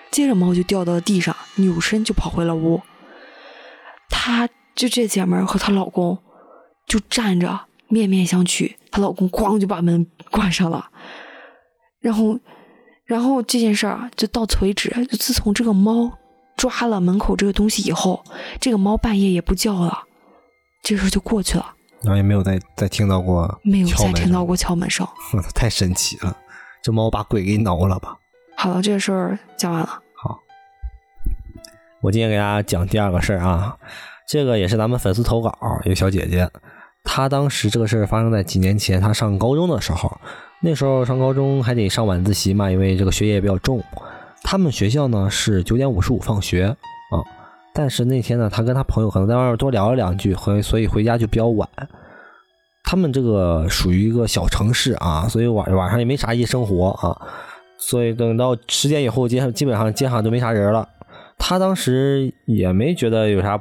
[0.09, 2.82] 接着猫就掉到了地上，扭身就跑回了屋。
[4.09, 6.17] 她就这姐们儿和她老公
[6.88, 10.89] 就站着面面相觑，她老公咣就把门关上了。
[11.99, 12.39] 然后，
[13.06, 14.89] 然后这件事儿就到此为止。
[15.10, 16.12] 就自从这个猫
[16.56, 18.24] 抓了门口这个东西以后，
[18.60, 20.04] 这个猫半夜也不叫了，
[20.84, 21.74] 这事就过去了。
[22.02, 25.08] 然后也没有再再听到过，没有再听到过敲门声。
[25.54, 26.36] 太神奇了，
[26.82, 28.18] 这猫把鬼给挠了吧？
[28.58, 30.02] 好了，这个事儿讲完了。
[30.16, 30.39] 好，
[32.02, 33.78] 我今天给大家讲第二个事儿啊，
[34.28, 36.49] 这个也是咱们粉丝投稿，一个小姐姐，
[37.04, 40.12] 他当时这个事儿发生在几年前，他上高中的时候，
[40.62, 43.84] 那时候上高中还得上晚自习嘛，因为这个学业比较重。
[44.43, 47.22] 他们学校呢是九点五十五放学啊，
[47.74, 51.68] 但是那天呢，他跟他朋友可能在外面多聊了两句，回所以回家就比较晚。
[52.84, 57.16] 他们这个属于一个小城市啊，所以晚晚上也没啥夜生活啊。
[57.78, 60.88] 所以等到十点以后，街上基本上街上都没啥人了。
[61.38, 63.60] 他当时也没觉得有啥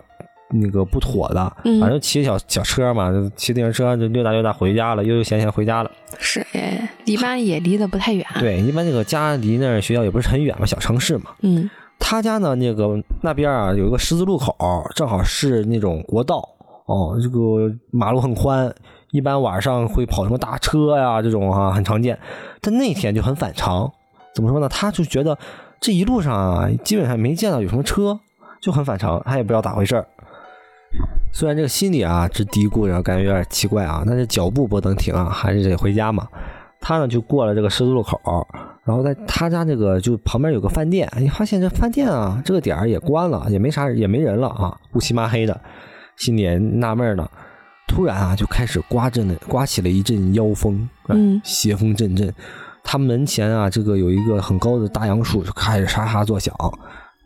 [0.51, 5.91] 那个不妥的，反正骑小小车嘛，骑自行车就溜达溜达回家了，悠悠闲闲回家了。
[6.19, 8.27] 是哎，一般也离得不太远。
[8.39, 11.31] 对，一般那个家离那学校也不是很远嘛，小城市嘛。
[11.43, 11.69] 嗯。
[12.03, 14.57] 他家呢，那个那边啊有一个十字路口，
[14.97, 16.43] 正好是那种国道
[16.87, 18.75] 哦，这个马路很宽，
[19.13, 22.19] 一般晚上会跑什么大车呀这种哈很常见。
[22.63, 23.91] 但那天就很反常。
[24.35, 24.69] 怎么说呢？
[24.69, 25.39] 他就觉得
[25.79, 28.19] 这一路上啊，基本上没见到有什么车，
[28.63, 29.23] 就很反常。
[29.27, 30.07] 他也不知道咋回事儿。
[31.33, 36.27] 虽然这个心里啊直嘀咕，然后感觉有点奇怪啊，但是脚步不能停啊，还是得回家嘛。
[36.81, 38.19] 他呢就过了这个十字路口，
[38.85, 45.61] 然后在他家这个就旁边有个饭店，你，发现这饭店啊这个点儿也关了，也没啥也没人了啊，乌漆麻黑的，
[46.17, 47.29] 心里也纳闷呢。
[47.87, 52.33] 突然啊就开始刮阵的刮起了一阵妖风，嗯，邪风阵阵。
[52.83, 56.55] 他门前啊，这个有一个很高的大杨树，就开始沙沙作响。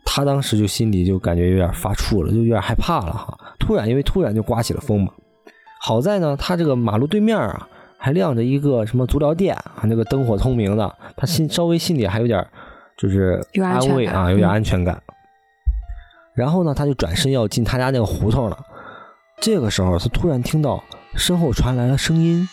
[0.05, 3.37] 他当时就心里就感觉有点发怵了，就有点害怕了哈。
[3.59, 5.11] 突然，因为突然就刮起了风嘛。
[5.81, 12.47] 好在呢，他这个马路对面啊，还亮着一个什么足疗店啊，那个灯火通明的，他心稍微心里还有点
[12.97, 15.01] 就是安慰啊，有点安全感。
[16.33, 18.57] 然后呢，他就转身要进他家那个胡同了。
[19.41, 20.81] 这个时候，他突然听到
[21.15, 22.47] 身后传来了声音。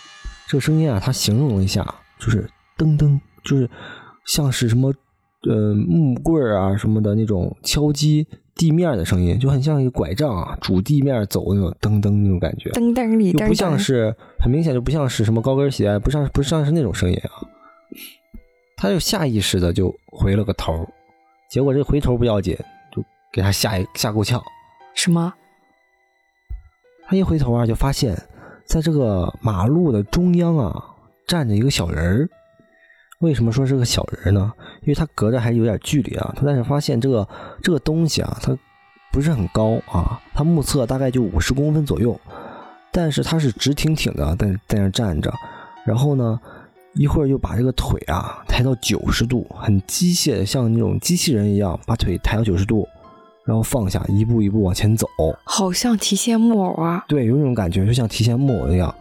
[0.49, 1.87] 这个声音啊，他形容了一下，
[2.19, 2.49] 就是。
[2.79, 3.69] 噔噔，就是
[4.25, 4.93] 像是什么
[5.49, 12.71] 呃木棍儿啊什么的那种敲击地面的声音，就很像一个拐杖啊拄地面走那种噔噔那种感觉。
[12.71, 17.31] 噔噔里，又不像是很明显就不像是什么高跟鞋，不像不像是那种声音啊。
[18.77, 20.87] 他就下意识的就回了个头，
[21.49, 22.57] 结果这回头不要紧，
[22.95, 24.43] 就给他吓一吓够呛。
[24.95, 25.33] 什么？
[27.07, 28.17] 他一回头啊，就发现
[28.65, 30.85] 在这个马路的中央啊
[31.27, 32.29] 站着一个小人儿。
[33.23, 34.53] 为什么说是个小人呢？
[34.83, 36.35] 因为他隔着还有点距离啊。
[36.37, 37.27] 他但是发现这个
[37.63, 38.57] 这个东西啊，它
[39.13, 42.21] 不是很高啊，他目测大概就五十公分左右，
[42.91, 45.33] 但是他是直挺挺的在在那站着，
[45.87, 46.41] 然后呢，
[46.95, 52.89] 一会儿又把这个腿啊抬到九十度，很机械的，像那种机器人一样把腿抬到九十度，
[53.45, 55.07] 然后放下，一步一步往前走，
[55.45, 57.05] 好像提线木偶啊。
[57.07, 58.93] 对，有那种感觉，就像提线木偶一样。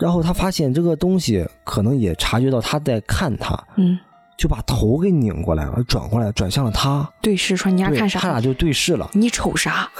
[0.00, 3.98] 然后他发现这个东西可能也察觉到他在看他，嗯，
[4.38, 9.08] 就把头给拧过来了，转过来，转向了他，对视说：“你俩看啥？”他俩就对视了。
[9.12, 9.90] 你瞅啥？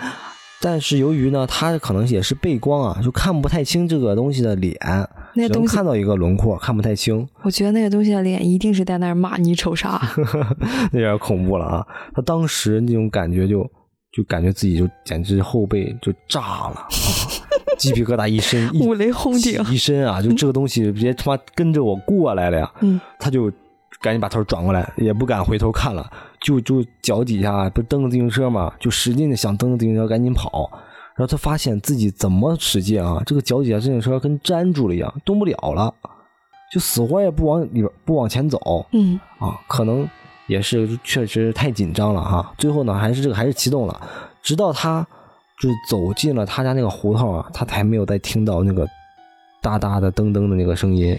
[0.62, 4.78] 但是由于呢，他可能也是背光啊，就看不太清这个东西的脸，
[5.34, 7.28] 那东西看到一个轮廓，看不太清。
[7.42, 10.00] 我觉得那个东西的脸一定是在那儿骂你瞅啥，
[10.92, 11.86] 那有点恐怖了啊！
[12.14, 13.68] 他当时那种感觉就
[14.12, 16.86] 就感觉自己就简直后背就炸了。
[17.82, 20.22] 鸡皮疙瘩一身， 五雷轰顶一身啊！
[20.22, 22.72] 就这个东西直接他妈跟着我过来了呀！
[22.80, 23.50] 嗯，他就
[24.00, 26.08] 赶紧把头转过来，也不敢回头看了，
[26.40, 30.70] 就就脚底下不蹬着自行车嘛，就使劲的想蹬着自行车赶紧跑。
[31.16, 35.92] 然后他发现自己怎么使劲啊，这个脚底下自行车跟粘住了一样，动不了了，
[36.72, 38.86] 就死活也不往里边不往前走。
[38.92, 40.08] 嗯，啊，可能
[40.46, 42.54] 也是确实太紧张了哈。
[42.56, 44.00] 最后呢，还是这个还是启动了，
[44.40, 45.06] 直到他。
[45.62, 48.84] 就是走进了他家那个胡同啊，他才没有再听到那个
[49.60, 51.16] 哒哒的噔噔的那个声音。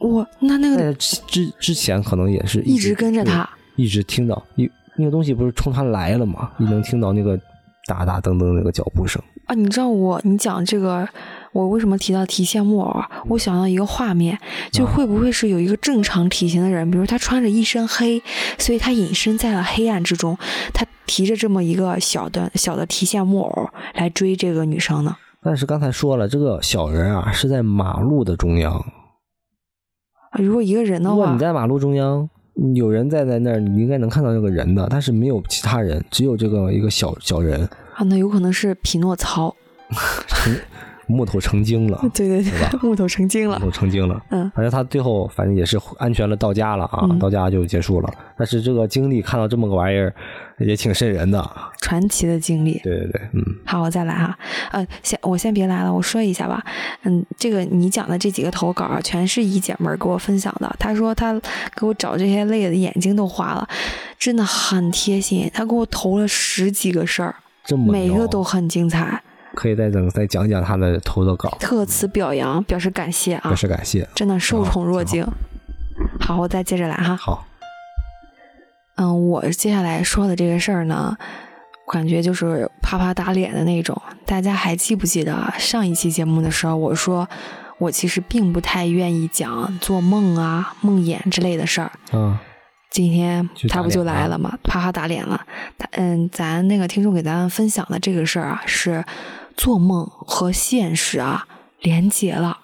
[0.00, 6.50] 我那那个之之前可能也是一直跟着他，一直听到，一那个东西不是冲他来了吗？
[6.56, 7.38] 你能听到那个
[7.86, 9.54] 哒哒噔噔那个脚步声啊！
[9.54, 11.08] 你知道我你讲这个，
[11.56, 13.08] 我为什么提到提线木偶啊？
[13.28, 14.38] 我想到一个画面，
[14.70, 18.22] 就会不会是有一个正常体型的人，比如他穿着一身黑，
[18.58, 20.36] 所以他隐身在了黑暗之中，
[20.74, 25.16] 他提着这么一个小的小的提线木偶来追这个女生呢？
[25.42, 28.84] 但是刚才说了，这个小人啊是在马路的中央。
[30.38, 32.28] 如果一个人的话，如果你在马路中央。
[32.74, 39.54] 有人站在那儿，你应该能看到那个人的，但是没有其他人，只有这个一个小小人啊，那有可能是匹诺曹。
[41.06, 42.52] 木头成精了，对 对对，
[42.82, 44.20] 木头成精了，木头成精了。
[44.30, 48.12] 嗯，反正他最后反正也是安全了到家了啊，到家就结束了。
[48.36, 50.14] 但是这个经历看到这么个玩意儿，
[50.58, 51.50] 也挺瘆人的，
[51.80, 52.80] 传奇的经历。
[52.80, 53.42] 对对对，嗯。
[53.64, 54.36] 好，我再来哈，
[54.72, 56.62] 呃，先我先别来了，我说一下吧。
[57.04, 61.32] 嗯，这个你讲的这几个投稿啊全是一姐们给我分享的，她说她
[61.76, 63.66] 给我找这些累的眼睛都花了，
[64.18, 65.50] 真的很贴心。
[65.54, 67.34] 她给我投了十几个事儿，
[67.86, 69.22] 每个都很精彩。
[69.56, 73.40] 可以再等再讲讲他的投的稿，特此表扬，表示感谢啊！
[73.44, 75.26] 表示感谢，真的受宠若惊。
[76.20, 77.16] 好，我再接着来哈。
[77.16, 77.46] 好，
[78.96, 81.16] 嗯，我接下来说的这个事儿呢，
[81.90, 84.00] 感觉就是啪啪打脸的那种。
[84.26, 87.26] 大家还记不记得上一期节目的时候，我说
[87.78, 91.90] 我其实并不太愿意讲做梦啊、梦魇之类的事儿。
[92.12, 92.38] 嗯。
[92.90, 94.58] 今天他不就来了吗？
[94.62, 95.40] 啪啪打脸了。
[95.78, 99.02] 他嗯，咱那个听众给咱分享的这个事儿啊，是。
[99.56, 101.46] 做梦和现实啊
[101.80, 102.58] 连结了，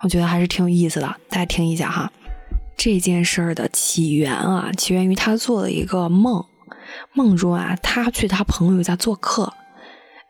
[0.00, 1.16] 我觉得还是挺有意思的。
[1.30, 2.12] 大家听一下哈，
[2.76, 6.44] 这件事儿的起源啊，起源于他做了一个梦，
[7.12, 9.52] 梦中啊，他去他朋友家做客，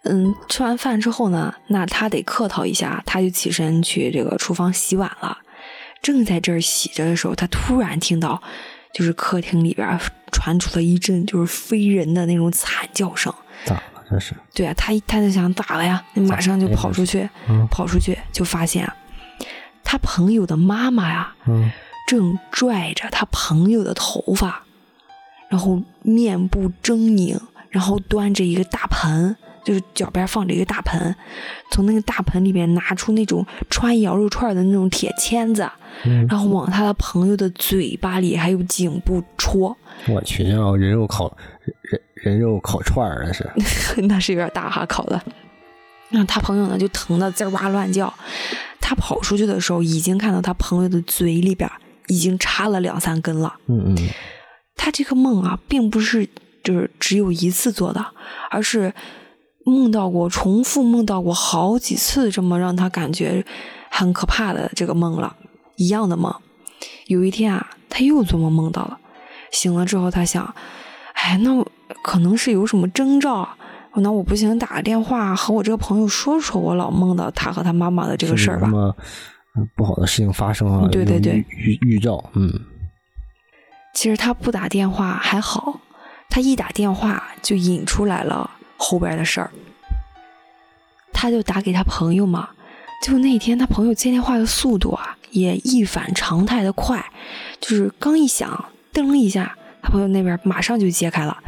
[0.05, 5.39] 嗯，吃完饭之后呢，那他得客套一下，他就起身去这个厨房洗碗了。
[6.03, 8.41] 正在这儿洗着的时候，他突然听到，
[8.95, 9.99] 就是客厅里边
[10.31, 13.35] 传出了一阵就是非人的那种惨叫声。
[14.55, 16.03] 对啊，他他就想咋了呀？
[16.15, 17.29] 你马上就跑出去，
[17.71, 18.91] 跑出去就发现，
[19.83, 21.35] 他朋友的妈妈呀，
[22.09, 24.63] 正拽着他朋友的头发，
[25.49, 27.39] 然后面部狰狞，
[27.69, 29.37] 然后端着一个大盆，
[29.67, 31.15] 就是脚边放着一个大盆，
[31.73, 35.69] 从那个大盆里面拿出那种穿羊肉串的那种铁签子，
[36.29, 39.77] 然后往他的朋友的嘴巴里还有颈部戳。
[40.07, 41.37] 我去，让人肉烤
[41.83, 42.01] 人。
[42.15, 45.23] 人肉烤串儿那是， 那是有点大哈烤的。
[46.09, 48.13] 那他朋友呢就疼的滋哇乱叫。
[48.81, 51.71] 他跑出去的时候，已经看到他朋友的嘴里边
[52.07, 53.55] 已经插了两三根了。
[53.67, 54.09] 嗯嗯。
[54.77, 56.27] 他这个梦啊，并不是
[56.65, 58.05] 就是只有一次做的，
[58.51, 58.93] 而是
[59.67, 63.45] 梦到过，重复梦到过好几次，这么让他感觉
[63.91, 65.37] 很可怕的这个梦了，
[65.77, 66.35] 一样的梦。
[67.07, 68.99] 有一天啊，他又做梦梦到了，
[69.51, 70.55] 醒了之后他想，
[71.15, 71.65] 哎，那。
[72.03, 73.49] 可能是有什么征兆，
[73.95, 78.67] 那我不行，打个电话和我这个朋友说说，我老梦到他和他妈妈的这个事儿吧。
[78.67, 78.95] 什么
[79.77, 80.89] 不好的事情发生了？
[80.89, 82.23] 对对对，预预兆。
[82.35, 82.53] 嗯，
[83.95, 85.81] 其实他不打电话还好，
[86.29, 89.51] 他一打电话就引出来了后边的事儿。
[91.13, 92.51] 他就打给他朋友嘛，
[93.03, 97.05] 就那天他朋友接电话的速度啊，也一反常态的快，
[97.61, 99.57] 就是刚一响，噔一下。
[99.83, 101.39] 他朋友那边马上就接开了，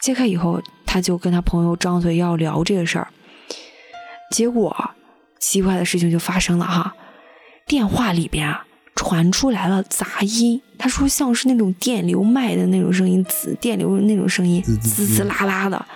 [0.00, 3.08] 揭开以后，他就跟他朋友张嘴要聊这个事儿。
[4.32, 4.90] 结果
[5.38, 6.94] 奇怪的事情就发生了哈，
[7.66, 15.86] 电话里边啊传出来了杂音，他说像是那种电流麦的那种声音，滋电流那种声音，滋滋啦啦的。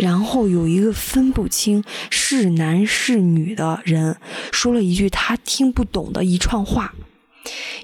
[0.00, 4.16] 然后有一个分不清是男是女的人
[4.50, 6.92] 说了一句他听不懂的一串话。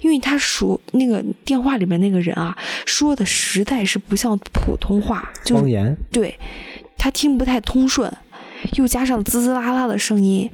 [0.02, 6.38] 因为他说那个电话里面那个人啊，说的实在是不像普通话，方言，对
[6.98, 8.12] 他听不太通顺，
[8.74, 10.48] 又加上滋滋啦啦的声音，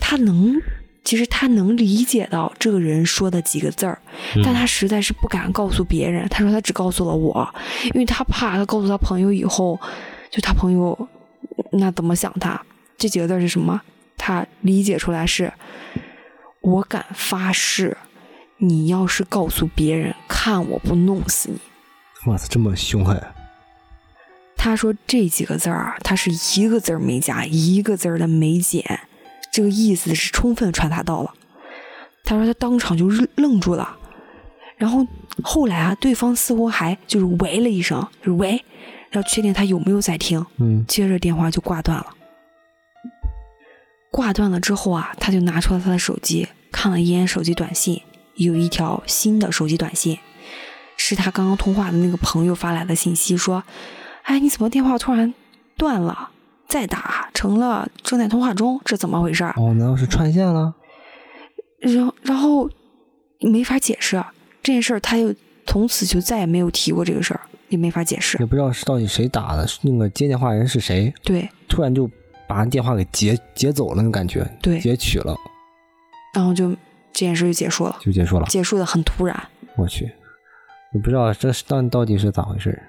[0.00, 0.60] 他能
[1.04, 4.00] 其实他能理解到这个人说的几个字儿，
[4.42, 6.26] 但他实在是不敢告诉别人。
[6.28, 7.46] 他说他只告诉了我，
[7.92, 9.78] 因为他怕他告诉他朋友以后，
[10.32, 11.08] 就他朋友
[11.70, 12.60] 那怎么想他？
[12.98, 13.80] 这几个字是什么？
[14.16, 15.52] 他理解出来是，
[16.60, 17.96] 我敢发誓。
[18.58, 21.58] 你要是告诉别人，看我不弄死你！
[22.30, 23.20] 哇塞，这么凶狠！
[24.56, 26.30] 他说这几个字儿啊，他是
[26.60, 29.00] 一个字儿没加，一个字儿的没减，
[29.52, 31.34] 这个意思是充分传达到了。
[32.22, 33.96] 他说他当场就愣住了，
[34.76, 35.04] 然后
[35.42, 38.64] 后来啊，对方似乎还就是喂了一声，就是喂，
[39.12, 40.44] 要确定他有没有在听。
[40.58, 42.06] 嗯，接着电话就挂断了。
[44.10, 48.02] 挂断了之后啊，他就拿出了他的手机，看了一眼手机短信。
[48.34, 50.18] 有一条新的手机短信，
[50.96, 53.62] 是他刚刚通话的那个朋友发来的信息，说
[54.24, 55.32] ：“哎，你怎么电话突然
[55.76, 56.30] 断了？
[56.66, 59.44] 再打成了正在通话中，这怎么回事？
[59.56, 60.74] 哦，难道是串线了？
[61.80, 62.70] 然然后
[63.40, 64.16] 没法解释
[64.62, 65.34] 这件事儿，他又
[65.66, 67.40] 从此就再也没有提过这个事儿，
[67.72, 68.38] 也没法解释。
[68.38, 71.12] 也不知道是到底谁打的，那个接电话人是谁？
[71.24, 72.08] 对，突然就
[72.46, 75.34] 把电话给截截走了，那感觉，对，截取了，
[76.34, 76.70] 然后就
[77.12, 79.48] 这件事就结束了，就结束了，结束的很突然。
[79.76, 80.12] 我去，
[80.92, 82.80] 我不知道这是到到底是咋回事。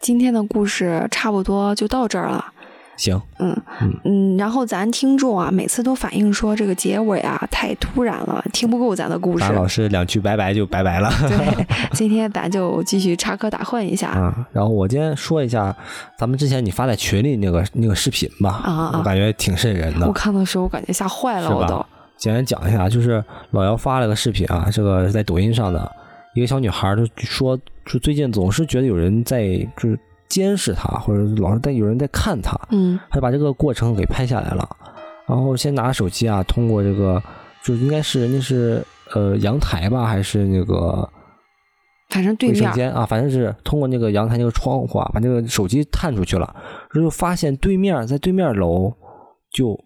[0.00, 2.52] 今天的故事差不多就到这儿了。
[3.00, 3.56] 行，嗯
[4.04, 9.52] 嗯，然后咱听众啊，每次都反映说这个结尾啊太突然了，听不够咱的故事。
[9.54, 11.10] 老师两句拜拜就拜拜了。
[11.26, 14.46] 对，今天咱就继续插科打诨一下啊。
[14.52, 15.74] 然后我今天说一下
[16.18, 20.06] 咱们之前你发在群里那个那个视频吧，啊我感觉挺瘆人的。
[20.06, 21.82] 我看的时候我感觉吓坏了，我都。
[22.18, 25.90] 简单讲一下，就是老姚发了个视频啊，这个在抖音上的
[26.34, 29.46] 一个小女孩就说，就最近总是觉得有人在
[29.78, 29.98] 就是。
[30.30, 34.66] 监视他，或者老是在有人在看他，嗯，他就把这个过程给拍下来了，
[35.26, 37.22] 然后先拿手机啊，通过这个，
[37.62, 41.06] 就应该是那是呃阳台吧，还是那个，
[42.08, 42.72] 反正对面。
[42.72, 42.90] 间？
[42.92, 46.54] 啊，反正是通过那个阳台那个窗户啊，把那个手机探出去了，
[46.92, 48.90] 然后发现对面在对面楼
[49.52, 49.76] 就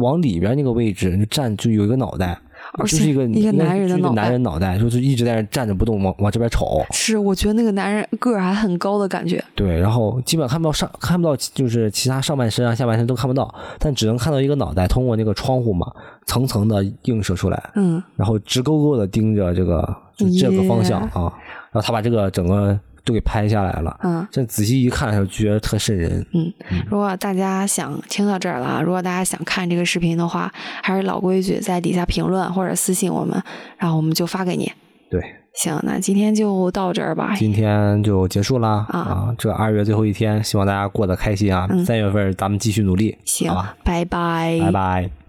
[0.00, 2.40] 往里边那个位置就站就有一个脑袋。
[2.78, 6.84] 就是一个一个男人的脑袋，男人脑袋，就是一直在那站着不动，往往这边瞅。
[6.90, 9.42] 是，我觉得那个男人个儿还很高的感觉。
[9.54, 15.90] 对，然后基本看不到上，看不到就是其他上半身啊、下半身都看不到，但只能看到一个脑袋，通过那个窗户嘛，
[16.26, 17.70] 层层的映射出来。
[17.74, 18.02] 嗯。
[18.16, 21.32] 然后直勾勾的盯着这个就这个方向啊，
[21.70, 22.78] 然后他把这个整个。
[23.04, 26.52] 都给拍下来了，嗯，这仔细一看就觉得特瘆人，嗯。
[26.88, 33.42] 如果大家想听到这儿了，如果大家想看这个视频的话，还是老规矩，在底下评论或者私信我们，
[33.78, 34.70] 然后我们就发给你。
[35.10, 35.20] 对，
[35.54, 37.34] 行，那今天就到这儿吧。
[37.36, 39.34] 今天就结束啦啊！
[39.36, 41.68] 这二月最后一天，希望大家过得开心啊！
[41.84, 45.19] 三月份咱们继续努力，行，拜拜，拜拜。